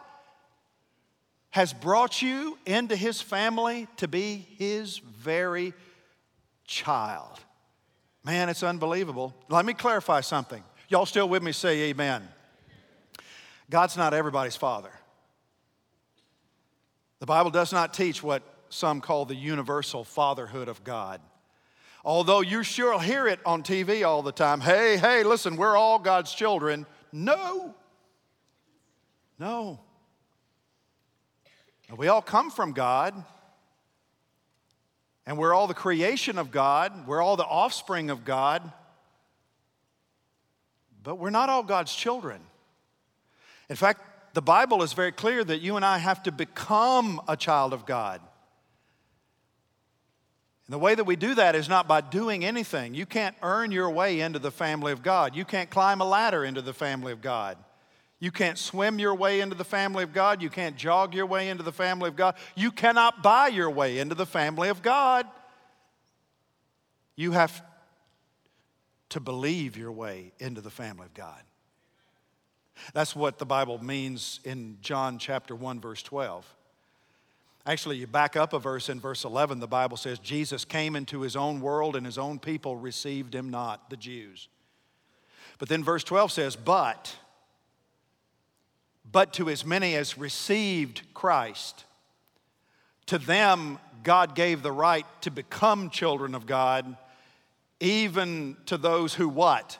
has 1.52 1.74
brought 1.74 2.22
you 2.22 2.58
into 2.64 2.96
his 2.96 3.20
family 3.20 3.86
to 3.98 4.08
be 4.08 4.46
his 4.56 4.98
very 4.98 5.74
child. 6.64 7.38
Man, 8.24 8.48
it's 8.48 8.62
unbelievable. 8.62 9.34
Let 9.50 9.66
me 9.66 9.74
clarify 9.74 10.22
something. 10.22 10.64
Y'all 10.88 11.04
still 11.04 11.28
with 11.28 11.42
me? 11.42 11.52
Say 11.52 11.90
amen. 11.90 12.26
God's 13.68 13.98
not 13.98 14.14
everybody's 14.14 14.56
father. 14.56 14.90
The 17.20 17.26
Bible 17.26 17.50
does 17.50 17.70
not 17.70 17.92
teach 17.92 18.22
what 18.22 18.42
some 18.72 19.00
call 19.00 19.24
the 19.24 19.34
universal 19.34 20.02
fatherhood 20.02 20.68
of 20.68 20.82
God. 20.82 21.20
Although 22.04 22.40
you 22.40 22.62
sure 22.62 22.98
hear 23.00 23.28
it 23.28 23.38
on 23.46 23.62
TV 23.62 24.06
all 24.06 24.22
the 24.22 24.32
time 24.32 24.60
hey, 24.60 24.96
hey, 24.96 25.22
listen, 25.22 25.56
we're 25.56 25.76
all 25.76 25.98
God's 25.98 26.32
children. 26.32 26.86
No. 27.12 27.74
No. 29.38 29.80
We 31.96 32.08
all 32.08 32.22
come 32.22 32.50
from 32.50 32.72
God, 32.72 33.14
and 35.26 35.36
we're 35.36 35.52
all 35.52 35.66
the 35.66 35.74
creation 35.74 36.38
of 36.38 36.50
God, 36.50 37.06
we're 37.06 37.20
all 37.20 37.36
the 37.36 37.44
offspring 37.44 38.08
of 38.08 38.24
God, 38.24 38.72
but 41.02 41.16
we're 41.16 41.30
not 41.30 41.50
all 41.50 41.62
God's 41.62 41.94
children. 41.94 42.40
In 43.68 43.76
fact, 43.76 44.34
the 44.34 44.40
Bible 44.40 44.82
is 44.82 44.94
very 44.94 45.12
clear 45.12 45.44
that 45.44 45.60
you 45.60 45.76
and 45.76 45.84
I 45.84 45.98
have 45.98 46.22
to 46.22 46.32
become 46.32 47.20
a 47.28 47.36
child 47.36 47.74
of 47.74 47.84
God. 47.84 48.22
And 50.66 50.74
the 50.74 50.78
way 50.78 50.94
that 50.94 51.04
we 51.04 51.16
do 51.16 51.34
that 51.34 51.54
is 51.54 51.68
not 51.68 51.88
by 51.88 52.00
doing 52.00 52.44
anything. 52.44 52.94
You 52.94 53.06
can't 53.06 53.34
earn 53.42 53.72
your 53.72 53.90
way 53.90 54.20
into 54.20 54.38
the 54.38 54.50
family 54.50 54.92
of 54.92 55.02
God. 55.02 55.34
You 55.34 55.44
can't 55.44 55.70
climb 55.70 56.00
a 56.00 56.04
ladder 56.04 56.44
into 56.44 56.62
the 56.62 56.72
family 56.72 57.12
of 57.12 57.20
God. 57.20 57.58
You 58.20 58.30
can't 58.30 58.56
swim 58.56 59.00
your 59.00 59.16
way 59.16 59.40
into 59.40 59.56
the 59.56 59.64
family 59.64 60.04
of 60.04 60.12
God. 60.12 60.40
You 60.40 60.48
can't 60.48 60.76
jog 60.76 61.12
your 61.12 61.26
way 61.26 61.48
into 61.48 61.64
the 61.64 61.72
family 61.72 62.06
of 62.06 62.14
God. 62.14 62.36
You 62.54 62.70
cannot 62.70 63.20
buy 63.20 63.48
your 63.48 63.68
way 63.68 63.98
into 63.98 64.14
the 64.14 64.26
family 64.26 64.68
of 64.68 64.80
God. 64.80 65.26
You 67.16 67.32
have 67.32 67.64
to 69.08 69.18
believe 69.18 69.76
your 69.76 69.90
way 69.90 70.32
into 70.38 70.60
the 70.60 70.70
family 70.70 71.06
of 71.06 71.14
God. 71.14 71.42
That's 72.94 73.14
what 73.16 73.38
the 73.38 73.46
Bible 73.46 73.82
means 73.82 74.40
in 74.44 74.78
John 74.80 75.18
chapter 75.18 75.54
1 75.54 75.80
verse 75.80 76.02
12. 76.02 76.46
Actually, 77.64 77.96
you 77.96 78.06
back 78.06 78.36
up 78.36 78.52
a 78.52 78.58
verse 78.58 78.88
in 78.88 78.98
verse 78.98 79.24
11, 79.24 79.60
the 79.60 79.68
Bible 79.68 79.96
says 79.96 80.18
Jesus 80.18 80.64
came 80.64 80.96
into 80.96 81.20
his 81.20 81.36
own 81.36 81.60
world 81.60 81.94
and 81.94 82.04
his 82.04 82.18
own 82.18 82.38
people 82.38 82.76
received 82.76 83.34
him 83.34 83.50
not, 83.50 83.88
the 83.88 83.96
Jews. 83.96 84.48
But 85.58 85.68
then 85.68 85.84
verse 85.84 86.02
12 86.02 86.32
says, 86.32 86.56
"But 86.56 87.16
but 89.12 89.34
to 89.34 89.50
as 89.50 89.64
many 89.64 89.94
as 89.94 90.16
received 90.16 91.02
Christ, 91.12 91.84
to 93.06 93.18
them 93.18 93.78
God 94.02 94.34
gave 94.34 94.62
the 94.62 94.72
right 94.72 95.06
to 95.20 95.30
become 95.30 95.90
children 95.90 96.34
of 96.34 96.46
God, 96.46 96.96
even 97.78 98.56
to 98.66 98.78
those 98.78 99.14
who 99.14 99.28
what? 99.28 99.78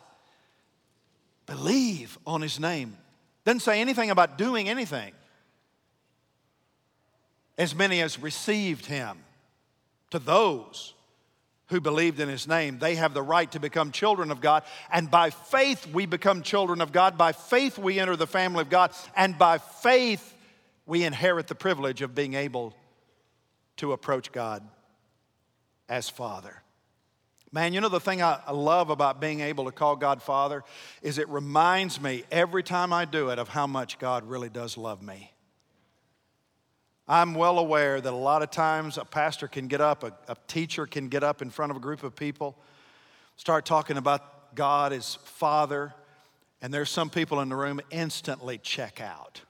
Believe 1.46 2.18
on 2.26 2.42
his 2.42 2.60
name. 2.60 2.96
Doesn't 3.44 3.60
say 3.60 3.80
anything 3.80 4.10
about 4.10 4.38
doing 4.38 4.68
anything. 4.68 5.12
As 7.58 7.74
many 7.74 8.00
as 8.00 8.18
received 8.18 8.86
him, 8.86 9.18
to 10.12 10.18
those 10.18 10.94
who 11.66 11.80
believed 11.80 12.20
in 12.20 12.28
his 12.28 12.46
name, 12.46 12.78
they 12.78 12.96
have 12.96 13.14
the 13.14 13.22
right 13.22 13.50
to 13.50 13.58
become 13.58 13.90
children 13.92 14.30
of 14.30 14.40
God. 14.40 14.62
And 14.92 15.10
by 15.10 15.30
faith, 15.30 15.86
we 15.92 16.04
become 16.06 16.42
children 16.42 16.80
of 16.80 16.92
God. 16.92 17.16
By 17.16 17.32
faith, 17.32 17.78
we 17.78 17.98
enter 17.98 18.14
the 18.14 18.26
family 18.26 18.60
of 18.60 18.68
God. 18.68 18.92
And 19.16 19.38
by 19.38 19.58
faith, 19.58 20.34
we 20.86 21.04
inherit 21.04 21.46
the 21.46 21.54
privilege 21.54 22.02
of 22.02 22.14
being 22.14 22.34
able 22.34 22.74
to 23.78 23.92
approach 23.92 24.32
God 24.32 24.62
as 25.88 26.10
Father. 26.10 26.62
Man, 27.50 27.72
you 27.72 27.80
know 27.80 27.88
the 27.88 28.00
thing 28.00 28.22
I 28.22 28.50
love 28.50 28.90
about 28.90 29.20
being 29.20 29.40
able 29.40 29.64
to 29.66 29.72
call 29.72 29.96
God 29.96 30.22
Father 30.22 30.64
is 31.02 31.18
it 31.18 31.28
reminds 31.28 32.00
me 32.00 32.24
every 32.30 32.62
time 32.62 32.92
I 32.92 33.04
do 33.04 33.30
it 33.30 33.38
of 33.38 33.48
how 33.48 33.66
much 33.66 33.98
God 33.98 34.28
really 34.28 34.48
does 34.48 34.76
love 34.76 35.02
me. 35.02 35.31
I'm 37.08 37.34
well 37.34 37.58
aware 37.58 38.00
that 38.00 38.12
a 38.12 38.16
lot 38.16 38.42
of 38.42 38.50
times 38.50 38.96
a 38.96 39.04
pastor 39.04 39.48
can 39.48 39.66
get 39.66 39.80
up, 39.80 40.04
a, 40.04 40.12
a, 40.28 40.36
teacher 40.46 40.86
can 40.86 41.08
get 41.08 41.24
up 41.24 41.42
in 41.42 41.50
front 41.50 41.70
of 41.70 41.76
a 41.76 41.80
group 41.80 42.04
of 42.04 42.14
people, 42.14 42.56
start 43.36 43.66
talking 43.66 43.96
about 43.96 44.54
God 44.54 44.92
as 44.92 45.16
Father, 45.24 45.92
and 46.60 46.72
there's 46.72 46.90
some 46.90 47.10
people 47.10 47.40
in 47.40 47.48
the 47.48 47.56
room 47.56 47.80
instantly 47.90 48.58
check 48.58 49.00
out. 49.00 49.40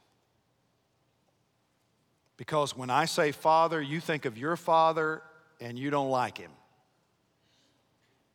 Because 2.39 2.77
when 2.77 2.89
I 2.89 3.05
say 3.05 3.33
Father, 3.33 3.81
you 3.81 4.01
think 4.01 4.25
of 4.25 4.39
your 4.39 4.57
father 4.57 5.23
and 5.61 5.79
you 5.79 5.91
don't 5.91 6.11
like 6.11 6.39
him. 6.39 6.51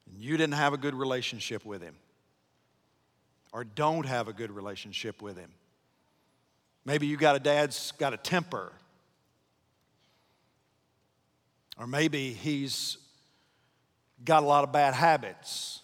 And 0.06 0.22
you 0.22 0.38
didn't 0.38 0.54
have 0.54 0.74
a 0.74 0.78
good 0.78 0.94
relationship 0.96 1.66
with 1.66 1.82
him, 1.82 1.96
or 3.52 3.64
don't 3.64 4.06
have 4.06 4.28
a 4.28 4.34
good 4.34 4.52
relationship 4.52 5.22
with 5.22 5.38
him. 5.38 5.50
Maybe 6.86 7.08
you 7.08 7.18
got 7.18 7.36
a 7.36 7.40
dad's 7.40 7.92
got 7.98 8.14
a 8.14 8.18
temper 8.18 8.72
or 11.78 11.88
maybe 11.88 12.34
he's 12.34 12.98
got 14.24 14.44
a 14.44 14.46
lot 14.46 14.64
of 14.64 14.72
bad 14.72 14.94
habits. 14.94 15.82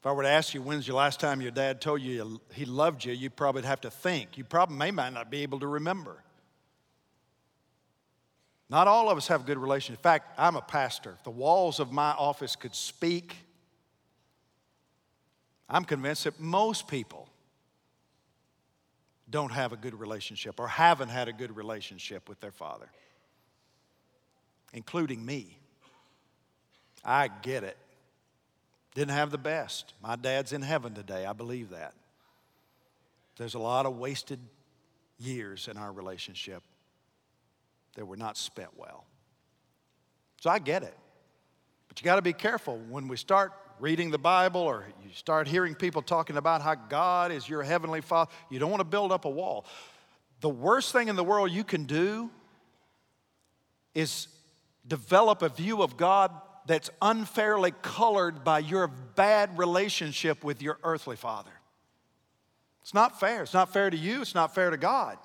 If 0.00 0.06
I 0.06 0.12
were 0.12 0.22
to 0.22 0.28
ask 0.28 0.54
you, 0.54 0.62
when's 0.62 0.86
the 0.86 0.94
last 0.94 1.20
time 1.20 1.40
your 1.40 1.50
dad 1.50 1.80
told 1.80 2.00
you 2.02 2.40
he 2.52 2.64
loved 2.64 3.04
you, 3.04 3.12
you 3.12 3.30
probably 3.30 3.62
have 3.62 3.80
to 3.82 3.90
think. 3.90 4.38
You 4.38 4.44
probably 4.44 4.76
may 4.76 5.10
not 5.10 5.30
be 5.30 5.42
able 5.42 5.60
to 5.60 5.66
remember. 5.66 6.22
Not 8.70 8.86
all 8.86 9.10
of 9.10 9.16
us 9.16 9.28
have 9.28 9.46
good 9.46 9.58
relationship. 9.58 9.98
In 9.98 10.02
fact, 10.02 10.34
I'm 10.38 10.56
a 10.56 10.60
pastor. 10.60 11.14
If 11.16 11.24
the 11.24 11.30
walls 11.30 11.80
of 11.80 11.90
my 11.90 12.10
office 12.12 12.54
could 12.54 12.74
speak, 12.74 13.34
I'm 15.68 15.84
convinced 15.84 16.24
that 16.24 16.38
most 16.38 16.86
people 16.86 17.28
don't 19.30 19.52
have 19.52 19.72
a 19.72 19.76
good 19.76 19.98
relationship 19.98 20.60
or 20.60 20.68
haven't 20.68 21.08
had 21.08 21.28
a 21.28 21.32
good 21.32 21.56
relationship 21.56 22.28
with 22.28 22.40
their 22.40 22.52
father 22.52 22.88
including 24.72 25.24
me. 25.24 25.58
I 27.04 27.28
get 27.28 27.64
it. 27.64 27.76
Didn't 28.94 29.14
have 29.14 29.30
the 29.30 29.38
best. 29.38 29.94
My 30.02 30.16
dad's 30.16 30.52
in 30.52 30.62
heaven 30.62 30.94
today. 30.94 31.24
I 31.24 31.32
believe 31.32 31.70
that. 31.70 31.94
There's 33.36 33.54
a 33.54 33.58
lot 33.58 33.86
of 33.86 33.96
wasted 33.96 34.40
years 35.18 35.68
in 35.68 35.76
our 35.76 35.92
relationship 35.92 36.62
that 37.94 38.04
were 38.04 38.16
not 38.16 38.36
spent 38.36 38.70
well. 38.76 39.04
So 40.40 40.50
I 40.50 40.58
get 40.58 40.82
it. 40.82 40.96
But 41.88 42.00
you 42.00 42.04
got 42.04 42.16
to 42.16 42.22
be 42.22 42.32
careful 42.32 42.78
when 42.88 43.08
we 43.08 43.16
start 43.16 43.52
reading 43.80 44.10
the 44.10 44.18
Bible 44.18 44.60
or 44.60 44.84
you 45.04 45.10
start 45.14 45.46
hearing 45.46 45.74
people 45.74 46.02
talking 46.02 46.36
about 46.36 46.62
how 46.62 46.74
God 46.74 47.30
is 47.32 47.48
your 47.48 47.62
heavenly 47.62 48.00
Father. 48.00 48.30
You 48.50 48.58
don't 48.58 48.70
want 48.70 48.80
to 48.80 48.84
build 48.84 49.12
up 49.12 49.24
a 49.24 49.30
wall. 49.30 49.64
The 50.40 50.48
worst 50.48 50.92
thing 50.92 51.08
in 51.08 51.16
the 51.16 51.24
world 51.24 51.50
you 51.50 51.64
can 51.64 51.84
do 51.84 52.30
is 53.94 54.28
develop 54.88 55.42
a 55.42 55.48
view 55.48 55.82
of 55.82 55.96
God 55.96 56.32
that's 56.66 56.90
unfairly 57.00 57.72
colored 57.82 58.44
by 58.44 58.58
your 58.58 58.88
bad 58.88 59.58
relationship 59.58 60.44
with 60.44 60.62
your 60.62 60.78
earthly 60.82 61.16
father. 61.16 61.50
It's 62.82 62.94
not 62.94 63.20
fair. 63.20 63.42
It's 63.42 63.54
not 63.54 63.72
fair 63.72 63.90
to 63.90 63.96
you, 63.96 64.22
it's 64.22 64.34
not 64.34 64.54
fair 64.54 64.70
to 64.70 64.76
God. 64.76 65.18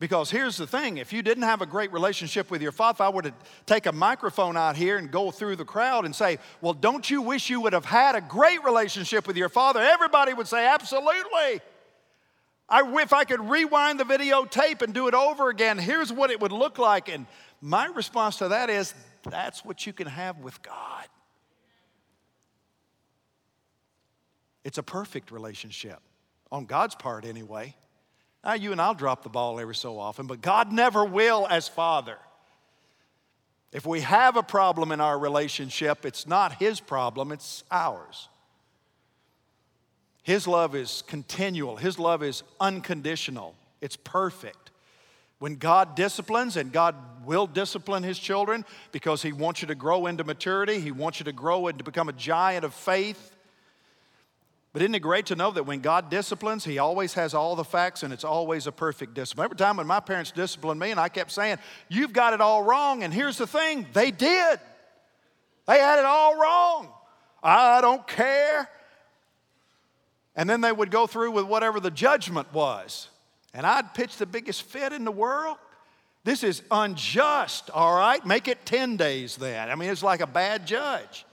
Because 0.00 0.30
here's 0.30 0.56
the 0.56 0.66
thing 0.66 0.98
if 0.98 1.12
you 1.12 1.22
didn't 1.22 1.44
have 1.44 1.62
a 1.62 1.66
great 1.66 1.92
relationship 1.92 2.50
with 2.50 2.60
your 2.60 2.72
father, 2.72 2.96
if 2.96 3.00
I 3.00 3.08
were 3.08 3.22
to 3.22 3.32
take 3.64 3.86
a 3.86 3.92
microphone 3.92 4.56
out 4.56 4.76
here 4.76 4.98
and 4.98 5.10
go 5.10 5.30
through 5.30 5.56
the 5.56 5.64
crowd 5.64 6.04
and 6.04 6.14
say, 6.14 6.38
Well, 6.60 6.74
don't 6.74 7.08
you 7.08 7.22
wish 7.22 7.48
you 7.48 7.60
would 7.62 7.72
have 7.72 7.84
had 7.84 8.14
a 8.14 8.20
great 8.20 8.62
relationship 8.64 9.26
with 9.26 9.36
your 9.36 9.48
father? 9.48 9.80
Everybody 9.80 10.34
would 10.34 10.48
say, 10.48 10.66
Absolutely. 10.66 11.62
I, 12.68 12.82
if 13.02 13.12
I 13.12 13.24
could 13.24 13.40
rewind 13.48 14.00
the 14.00 14.04
videotape 14.04 14.82
and 14.82 14.94
do 14.94 15.08
it 15.08 15.14
over 15.14 15.50
again, 15.50 15.78
here's 15.78 16.12
what 16.12 16.30
it 16.30 16.40
would 16.40 16.52
look 16.52 16.78
like. 16.78 17.08
And 17.08 17.26
my 17.60 17.86
response 17.86 18.38
to 18.38 18.48
that 18.48 18.70
is 18.70 18.94
that's 19.22 19.64
what 19.64 19.86
you 19.86 19.92
can 19.92 20.06
have 20.06 20.38
with 20.38 20.62
God. 20.62 21.06
It's 24.64 24.78
a 24.78 24.82
perfect 24.82 25.30
relationship, 25.30 26.00
on 26.50 26.64
God's 26.64 26.94
part 26.94 27.26
anyway. 27.26 27.76
Now, 28.42 28.54
you 28.54 28.72
and 28.72 28.80
I'll 28.80 28.94
drop 28.94 29.22
the 29.22 29.28
ball 29.28 29.60
every 29.60 29.74
so 29.74 29.98
often, 29.98 30.26
but 30.26 30.40
God 30.40 30.72
never 30.72 31.04
will 31.04 31.46
as 31.48 31.68
Father. 31.68 32.16
If 33.72 33.84
we 33.84 34.00
have 34.00 34.36
a 34.36 34.42
problem 34.42 34.92
in 34.92 35.00
our 35.00 35.18
relationship, 35.18 36.06
it's 36.06 36.26
not 36.26 36.54
His 36.54 36.80
problem, 36.80 37.32
it's 37.32 37.64
ours. 37.70 38.28
His 40.24 40.48
love 40.48 40.74
is 40.74 41.04
continual, 41.06 41.76
His 41.76 41.98
love 41.98 42.22
is 42.22 42.42
unconditional, 42.58 43.54
it's 43.80 43.96
perfect. 43.96 44.70
When 45.38 45.56
God 45.56 45.94
disciplines, 45.94 46.56
and 46.56 46.72
God 46.72 46.94
will 47.26 47.46
discipline 47.46 48.02
His 48.02 48.18
children 48.18 48.64
because 48.90 49.22
He 49.22 49.32
wants 49.32 49.60
you 49.60 49.68
to 49.68 49.74
grow 49.74 50.06
into 50.06 50.24
maturity, 50.24 50.80
He 50.80 50.90
wants 50.90 51.20
you 51.20 51.24
to 51.24 51.32
grow 51.32 51.66
and 51.66 51.76
to 51.76 51.84
become 51.84 52.08
a 52.08 52.12
giant 52.14 52.64
of 52.64 52.72
faith. 52.72 53.32
But 54.72 54.80
isn't 54.80 54.94
it 54.94 55.00
great 55.00 55.26
to 55.26 55.36
know 55.36 55.50
that 55.50 55.64
when 55.64 55.80
God 55.80 56.08
disciplines, 56.08 56.64
He 56.64 56.78
always 56.78 57.12
has 57.14 57.34
all 57.34 57.54
the 57.54 57.64
facts 57.64 58.02
and 58.02 58.10
it's 58.10 58.24
always 58.24 58.66
a 58.66 58.72
perfect 58.72 59.12
discipline? 59.12 59.44
Every 59.44 59.58
time 59.58 59.76
when 59.76 59.86
my 59.86 60.00
parents 60.00 60.30
disciplined 60.30 60.80
me 60.80 60.90
and 60.90 60.98
I 60.98 61.10
kept 61.10 61.32
saying, 61.32 61.58
You've 61.90 62.14
got 62.14 62.32
it 62.32 62.40
all 62.40 62.62
wrong, 62.62 63.02
and 63.02 63.12
here's 63.12 63.36
the 63.36 63.46
thing, 63.46 63.86
they 63.92 64.10
did. 64.10 64.58
They 65.66 65.78
had 65.78 65.98
it 65.98 66.06
all 66.06 66.40
wrong. 66.40 66.88
I 67.42 67.82
don't 67.82 68.06
care. 68.06 68.70
And 70.36 70.48
then 70.48 70.60
they 70.60 70.72
would 70.72 70.90
go 70.90 71.06
through 71.06 71.30
with 71.32 71.44
whatever 71.44 71.80
the 71.80 71.90
judgment 71.90 72.52
was. 72.52 73.08
And 73.52 73.64
I'd 73.66 73.94
pitch 73.94 74.16
the 74.16 74.26
biggest 74.26 74.62
fit 74.62 74.92
in 74.92 75.04
the 75.04 75.12
world. 75.12 75.58
This 76.24 76.42
is 76.42 76.62
unjust, 76.70 77.70
all 77.70 77.96
right? 77.96 78.24
Make 78.24 78.48
it 78.48 78.64
10 78.64 78.96
days 78.96 79.36
then. 79.36 79.70
I 79.70 79.74
mean, 79.74 79.90
it's 79.90 80.02
like 80.02 80.20
a 80.20 80.26
bad 80.26 80.66
judge. 80.66 81.24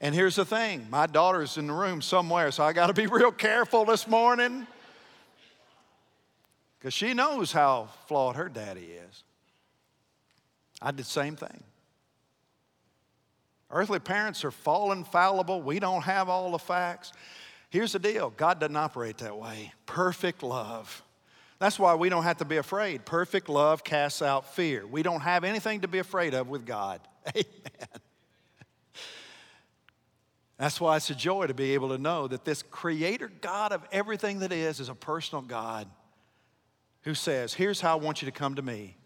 And 0.00 0.14
here's 0.14 0.36
the 0.36 0.44
thing 0.44 0.86
my 0.90 1.06
daughter's 1.06 1.58
in 1.58 1.66
the 1.66 1.72
room 1.72 2.02
somewhere, 2.02 2.50
so 2.50 2.64
I 2.64 2.72
got 2.72 2.88
to 2.88 2.94
be 2.94 3.06
real 3.08 3.32
careful 3.32 3.84
this 3.84 4.08
morning 4.08 4.66
because 6.78 6.94
she 6.94 7.14
knows 7.14 7.52
how 7.52 7.88
flawed 8.06 8.36
her 8.36 8.48
daddy 8.48 8.80
is. 9.08 9.22
I 10.80 10.90
did 10.90 10.98
the 10.98 11.04
same 11.04 11.36
thing. 11.36 11.62
Earthly 13.70 14.00
parents 14.00 14.44
are 14.44 14.50
fallen, 14.50 15.04
fallible. 15.04 15.62
We 15.62 15.78
don't 15.78 16.02
have 16.02 16.28
all 16.28 16.50
the 16.50 16.58
facts. 16.58 17.12
Here's 17.72 17.92
the 17.92 17.98
deal 17.98 18.28
God 18.28 18.60
doesn't 18.60 18.76
operate 18.76 19.16
that 19.18 19.38
way. 19.38 19.72
Perfect 19.86 20.42
love. 20.42 21.02
That's 21.58 21.78
why 21.78 21.94
we 21.94 22.10
don't 22.10 22.24
have 22.24 22.36
to 22.38 22.44
be 22.44 22.58
afraid. 22.58 23.06
Perfect 23.06 23.48
love 23.48 23.82
casts 23.82 24.20
out 24.20 24.54
fear. 24.54 24.86
We 24.86 25.02
don't 25.02 25.22
have 25.22 25.42
anything 25.42 25.80
to 25.80 25.88
be 25.88 25.98
afraid 25.98 26.34
of 26.34 26.48
with 26.48 26.66
God. 26.66 27.00
Amen. 27.34 27.46
That's 30.58 30.82
why 30.82 30.96
it's 30.96 31.08
a 31.08 31.14
joy 31.14 31.46
to 31.46 31.54
be 31.54 31.72
able 31.72 31.88
to 31.88 31.98
know 31.98 32.28
that 32.28 32.44
this 32.44 32.62
creator 32.62 33.32
God 33.40 33.72
of 33.72 33.82
everything 33.90 34.40
that 34.40 34.52
is 34.52 34.78
is 34.78 34.90
a 34.90 34.94
personal 34.94 35.40
God 35.40 35.88
who 37.04 37.14
says, 37.14 37.54
Here's 37.54 37.80
how 37.80 37.96
I 37.96 38.02
want 38.02 38.20
you 38.20 38.26
to 38.26 38.32
come 38.32 38.56
to 38.56 38.62
me. 38.62 38.98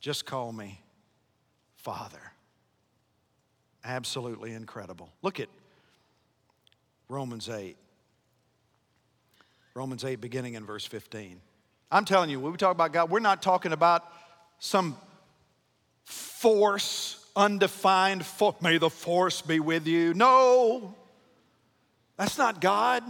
Just 0.00 0.26
call 0.26 0.52
me 0.52 0.80
Father. 1.76 2.32
Absolutely 3.84 4.54
incredible. 4.54 5.12
Look 5.22 5.38
at 5.38 5.48
Romans 7.08 7.48
8. 7.48 7.76
Romans 9.74 10.04
8, 10.04 10.20
beginning 10.20 10.54
in 10.54 10.64
verse 10.64 10.84
15. 10.84 11.40
I'm 11.90 12.04
telling 12.04 12.30
you, 12.30 12.40
when 12.40 12.52
we 12.52 12.58
talk 12.58 12.72
about 12.72 12.92
God, 12.92 13.10
we're 13.10 13.20
not 13.20 13.42
talking 13.42 13.72
about 13.72 14.04
some 14.58 14.96
force 16.04 17.22
undefined 17.36 18.24
force. 18.24 18.56
May 18.60 18.78
the 18.78 18.90
force 18.90 19.42
be 19.42 19.60
with 19.60 19.86
you. 19.86 20.14
No, 20.14 20.94
that's 22.16 22.38
not 22.38 22.60
God. 22.60 23.02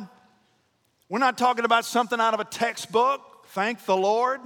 We're 1.09 1.19
not 1.19 1.37
talking 1.37 1.65
about 1.65 1.85
something 1.85 2.21
out 2.21 2.35
of 2.35 2.41
a 2.41 2.45
textbook. 2.45 3.47
Thank 3.49 3.85
the 3.85 3.97
Lord. 3.97 4.41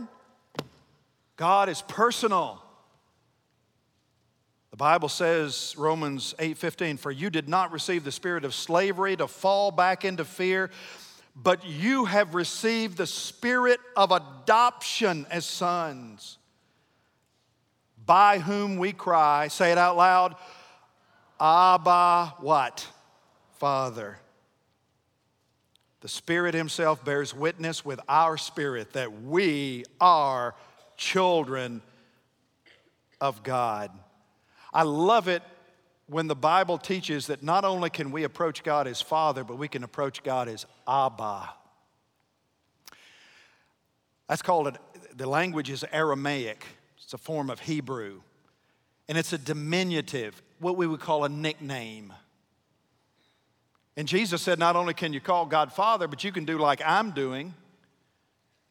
God 1.37 1.69
is 1.69 1.83
personal. 1.83 2.63
The 4.77 4.81
Bible 4.81 5.09
says, 5.09 5.75
Romans 5.79 6.35
8:15, 6.39 6.99
for 6.99 7.11
you 7.11 7.31
did 7.31 7.49
not 7.49 7.73
receive 7.73 8.05
the 8.05 8.13
spirit 8.13 8.45
of 8.45 8.55
slavery 8.55 9.17
to 9.17 9.27
fall 9.27 9.71
back 9.71 10.05
into 10.05 10.23
fear, 10.23 10.71
but 11.35 11.65
you 11.65 12.05
have 12.05 12.35
received 12.35 12.99
the 12.99 13.07
spirit 13.07 13.81
of 13.97 14.13
adoption 14.13 15.27
as 15.31 15.47
sons 15.47 16.37
by 18.05 18.39
whom 18.39 18.77
we 18.77 18.93
cry, 18.93 19.49
say 19.49 19.73
it 19.73 19.79
out 19.79 19.97
loud, 19.97 20.37
Abba, 21.41 22.35
what? 22.41 22.87
Father. 23.53 24.19
The 26.03 26.09
Spirit 26.09 26.53
Himself 26.53 27.03
bears 27.03 27.33
witness 27.33 27.83
with 27.83 27.99
our 28.11 28.37
spirit 28.37 28.93
that 28.93 29.23
we 29.23 29.87
are 30.03 30.55
children 30.99 31.81
of 33.23 33.43
God. 33.43 33.91
I 34.77 34.83
love 34.83 35.27
it 35.27 35.43
when 36.07 36.27
the 36.27 36.37
Bible 36.37 36.77
teaches 36.77 37.29
that 37.29 37.43
not 37.43 37.65
only 37.65 37.89
can 37.89 38.13
we 38.13 38.25
approach 38.25 38.63
God 38.63 38.87
as 38.87 39.01
Father, 39.01 39.43
but 39.43 39.57
we 39.57 39.69
can 39.69 39.83
approach 39.83 40.23
God 40.23 40.49
as 40.49 40.67
Abba. 40.87 41.49
That's 44.29 44.43
called 44.43 44.69
it, 44.69 44.77
the 45.17 45.27
language 45.27 45.71
is 45.71 45.83
Aramaic. 45.91 46.67
It's 47.03 47.15
a 47.15 47.19
form 47.19 47.49
of 47.49 47.61
Hebrew. 47.61 48.21
And 49.09 49.17
it's 49.17 49.33
a 49.33 49.39
diminutive, 49.39 50.43
what 50.59 50.77
we 50.77 50.87
would 50.87 51.01
call 51.01 51.25
a 51.25 51.31
nickname. 51.31 52.13
And 53.97 54.07
Jesus 54.07 54.43
said, 54.43 54.59
not 54.59 54.77
only 54.77 54.93
can 54.93 55.15
you 55.15 55.21
call 55.21 55.47
God 55.47 55.73
Father, 55.73 56.07
but 56.07 56.23
you 56.23 56.33
can 56.33 56.45
do 56.45 56.59
like 56.59 56.83
I'm 56.85 57.13
doing, 57.13 57.55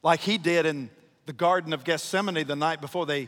like 0.03 0.19
he 0.19 0.37
did 0.37 0.67
in 0.67 0.91
the 1.25 1.33
Garden 1.33 1.73
of 1.73 1.83
Gethsemane 1.83 2.45
the 2.45 2.55
night 2.55 2.79
before 2.79 3.07
they 3.07 3.27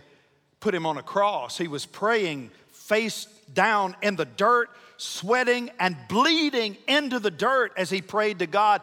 put 0.60 0.76
him 0.76 0.86
on 0.86 0.98
a 0.98 1.04
cross. 1.04 1.58
He 1.58 1.68
was 1.68 1.86
praying 1.86 2.52
face 2.88 3.26
down 3.54 3.96
in 4.02 4.16
the 4.16 4.26
dirt, 4.26 4.70
sweating 4.98 5.70
and 5.80 5.96
bleeding 6.08 6.78
into 6.88 7.20
the 7.20 7.32
dirt 7.32 7.74
as 7.78 7.90
he 7.90 8.02
prayed 8.02 8.40
to 8.40 8.48
God. 8.48 8.82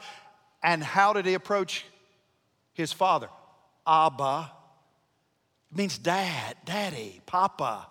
And 0.63 0.83
how 0.83 1.13
did 1.13 1.27
he 1.27 1.35
approach 1.35 1.85
his 2.75 2.93
father? 2.93 3.29
Abba, 3.87 4.51
it 5.71 5.77
means 5.77 5.99
dad, 5.99 6.57
daddy, 6.65 7.21
papa. 7.27 7.87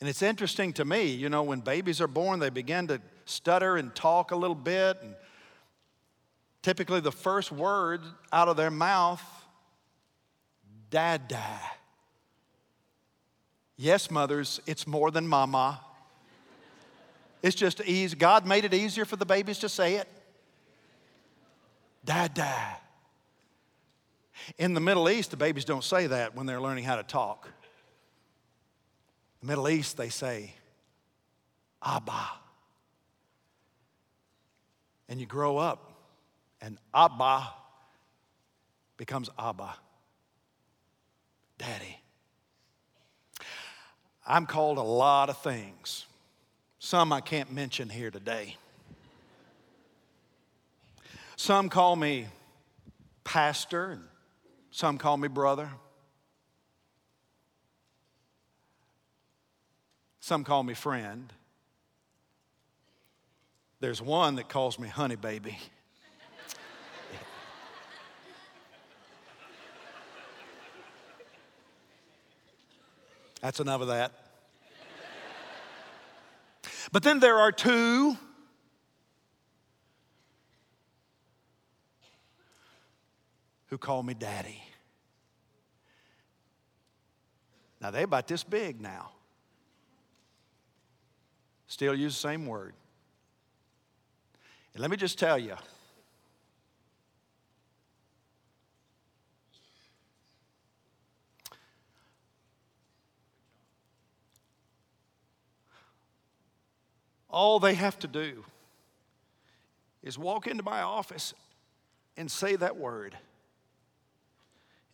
And 0.00 0.08
it's 0.08 0.22
interesting 0.22 0.72
to 0.74 0.84
me, 0.84 1.06
you 1.06 1.28
know, 1.28 1.42
when 1.42 1.60
babies 1.60 2.00
are 2.00 2.08
born, 2.08 2.40
they 2.40 2.50
begin 2.50 2.88
to 2.88 3.00
stutter 3.24 3.76
and 3.76 3.94
talk 3.94 4.32
a 4.32 4.36
little 4.36 4.56
bit. 4.56 4.98
And 5.00 5.14
typically, 6.62 7.00
the 7.00 7.12
first 7.12 7.52
word 7.52 8.02
out 8.32 8.48
of 8.48 8.56
their 8.56 8.70
mouth, 8.70 9.22
dada. 10.90 11.60
Yes, 13.82 14.12
mothers, 14.12 14.60
it's 14.64 14.86
more 14.86 15.10
than 15.10 15.26
mama. 15.26 15.80
It's 17.42 17.56
just 17.56 17.80
easy. 17.80 18.14
God 18.14 18.46
made 18.46 18.64
it 18.64 18.72
easier 18.72 19.04
for 19.04 19.16
the 19.16 19.26
babies 19.26 19.58
to 19.58 19.68
say 19.68 19.96
it. 19.96 20.06
Dada. 22.04 22.76
In 24.56 24.74
the 24.74 24.80
Middle 24.80 25.10
East, 25.10 25.32
the 25.32 25.36
babies 25.36 25.64
don't 25.64 25.82
say 25.82 26.06
that 26.06 26.36
when 26.36 26.46
they're 26.46 26.60
learning 26.60 26.84
how 26.84 26.94
to 26.94 27.02
talk. 27.02 27.48
The 29.40 29.48
Middle 29.48 29.68
East, 29.68 29.96
they 29.96 30.10
say, 30.10 30.54
Abba. 31.84 32.30
And 35.08 35.18
you 35.18 35.26
grow 35.26 35.58
up, 35.58 35.92
and 36.60 36.78
Abba 36.94 37.48
becomes 38.96 39.28
Abba, 39.36 39.74
Daddy. 41.58 42.01
I'm 44.32 44.46
called 44.46 44.78
a 44.78 44.82
lot 44.82 45.28
of 45.28 45.36
things. 45.36 46.06
Some 46.78 47.12
I 47.12 47.20
can't 47.20 47.52
mention 47.52 47.90
here 47.90 48.10
today. 48.10 48.56
Some 51.36 51.68
call 51.68 51.96
me 51.96 52.28
pastor, 53.24 53.90
and 53.90 54.04
some 54.70 54.96
call 54.96 55.18
me 55.18 55.28
brother. 55.28 55.68
Some 60.20 60.44
call 60.44 60.62
me 60.62 60.72
friend. 60.72 61.30
There's 63.80 64.00
one 64.00 64.36
that 64.36 64.48
calls 64.48 64.78
me 64.78 64.88
honey 64.88 65.16
baby. 65.16 65.58
That's 73.42 73.60
enough 73.60 73.82
of 73.82 73.88
that. 73.88 74.21
But 76.92 77.02
then 77.02 77.20
there 77.20 77.38
are 77.38 77.50
two 77.50 78.16
who 83.66 83.78
call 83.78 84.02
me 84.02 84.12
daddy. 84.12 84.62
Now 87.80 87.90
they're 87.90 88.04
about 88.04 88.28
this 88.28 88.44
big 88.44 88.82
now. 88.82 89.12
Still 91.66 91.94
use 91.94 92.14
the 92.14 92.20
same 92.20 92.46
word. 92.46 92.74
And 94.74 94.82
let 94.82 94.90
me 94.90 94.98
just 94.98 95.18
tell 95.18 95.38
you 95.38 95.56
all 107.32 107.58
they 107.58 107.74
have 107.74 107.98
to 108.00 108.06
do 108.06 108.44
is 110.02 110.18
walk 110.18 110.46
into 110.46 110.62
my 110.62 110.82
office 110.82 111.34
and 112.16 112.30
say 112.30 112.54
that 112.56 112.76
word 112.76 113.16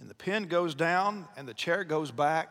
and 0.00 0.08
the 0.08 0.14
pen 0.14 0.44
goes 0.44 0.74
down 0.74 1.26
and 1.36 1.48
the 1.48 1.54
chair 1.54 1.84
goes 1.84 2.10
back. 2.10 2.48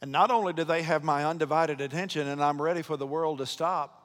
And 0.00 0.12
not 0.12 0.30
only 0.30 0.52
do 0.52 0.64
they 0.64 0.82
have 0.82 1.04
my 1.04 1.24
undivided 1.24 1.80
attention 1.80 2.26
and 2.28 2.42
I'm 2.42 2.60
ready 2.60 2.82
for 2.82 2.96
the 2.96 3.06
world 3.06 3.38
to 3.38 3.46
stop, 3.46 3.98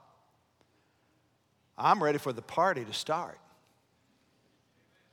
I'm 1.78 2.01
ready 2.01 2.17
for 2.17 2.32
the 2.32 2.41
party 2.41 2.86
to 2.86 2.93
start. 2.93 3.39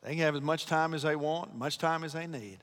They 0.02 0.10
can 0.10 0.18
have 0.20 0.36
as 0.36 0.42
much 0.42 0.66
time 0.66 0.94
as 0.94 1.02
they 1.02 1.16
want, 1.16 1.56
much 1.56 1.78
time 1.78 2.04
as 2.04 2.12
they 2.12 2.26
need. 2.26 2.58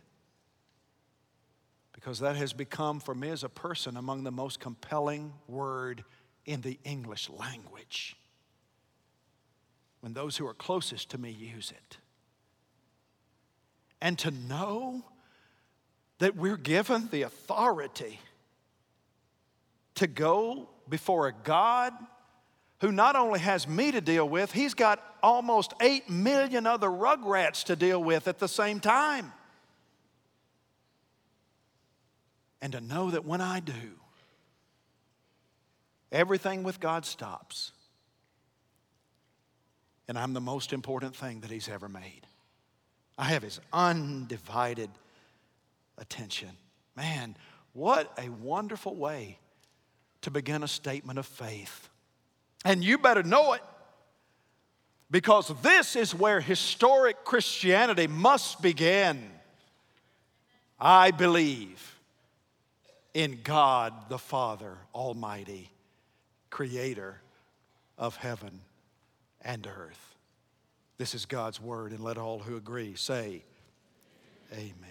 Because 2.01 2.19
that 2.19 2.35
has 2.35 2.51
become, 2.51 2.99
for 2.99 3.13
me 3.13 3.29
as 3.29 3.43
a 3.43 3.49
person, 3.49 3.95
among 3.95 4.23
the 4.23 4.31
most 4.31 4.59
compelling 4.59 5.33
word 5.47 6.03
in 6.47 6.61
the 6.61 6.79
English 6.83 7.29
language. 7.29 8.17
When 9.99 10.13
those 10.13 10.35
who 10.35 10.47
are 10.47 10.55
closest 10.55 11.11
to 11.11 11.19
me 11.19 11.29
use 11.29 11.71
it. 11.71 11.97
And 14.01 14.17
to 14.19 14.31
know 14.31 15.05
that 16.17 16.35
we're 16.35 16.57
given 16.57 17.07
the 17.11 17.21
authority 17.21 18.19
to 19.95 20.07
go 20.07 20.69
before 20.89 21.27
a 21.27 21.33
God 21.33 21.93
who 22.79 22.91
not 22.91 23.15
only 23.15 23.39
has 23.39 23.67
me 23.67 23.91
to 23.91 24.01
deal 24.01 24.27
with, 24.27 24.51
he's 24.51 24.73
got 24.73 25.03
almost 25.21 25.75
8 25.79 26.09
million 26.09 26.65
other 26.65 26.89
rugrats 26.89 27.63
to 27.65 27.75
deal 27.75 28.03
with 28.03 28.27
at 28.27 28.39
the 28.39 28.47
same 28.47 28.79
time. 28.79 29.31
And 32.61 32.73
to 32.73 32.81
know 32.81 33.11
that 33.11 33.25
when 33.25 33.41
I 33.41 33.59
do, 33.59 33.99
everything 36.11 36.63
with 36.63 36.79
God 36.79 37.05
stops. 37.05 37.71
And 40.07 40.17
I'm 40.17 40.33
the 40.33 40.41
most 40.41 40.73
important 40.73 41.15
thing 41.15 41.39
that 41.41 41.49
he's 41.49 41.69
ever 41.69 41.89
made. 41.89 42.21
I 43.17 43.25
have 43.25 43.43
his 43.43 43.59
undivided 43.71 44.89
attention. 45.97 46.49
Man, 46.95 47.35
what 47.73 48.11
a 48.17 48.29
wonderful 48.29 48.95
way 48.95 49.37
to 50.21 50.31
begin 50.31 50.63
a 50.63 50.67
statement 50.67 51.17
of 51.17 51.25
faith. 51.25 51.89
And 52.65 52.83
you 52.83 52.97
better 52.97 53.23
know 53.23 53.53
it 53.53 53.61
because 55.09 55.51
this 55.61 55.95
is 55.95 56.13
where 56.13 56.41
historic 56.41 57.23
Christianity 57.23 58.07
must 58.07 58.61
begin. 58.61 59.31
I 60.79 61.11
believe 61.11 61.95
in 63.13 63.39
God 63.43 64.09
the 64.09 64.17
Father 64.17 64.77
Almighty, 64.93 65.69
creator 66.49 67.21
of 67.97 68.15
heaven 68.15 68.61
and 69.41 69.67
earth. 69.67 70.15
This 70.97 71.15
is 71.15 71.25
God's 71.25 71.59
word, 71.59 71.91
and 71.91 72.03
let 72.03 72.17
all 72.17 72.39
who 72.39 72.55
agree 72.55 72.95
say, 72.95 73.43
Amen. 74.53 74.90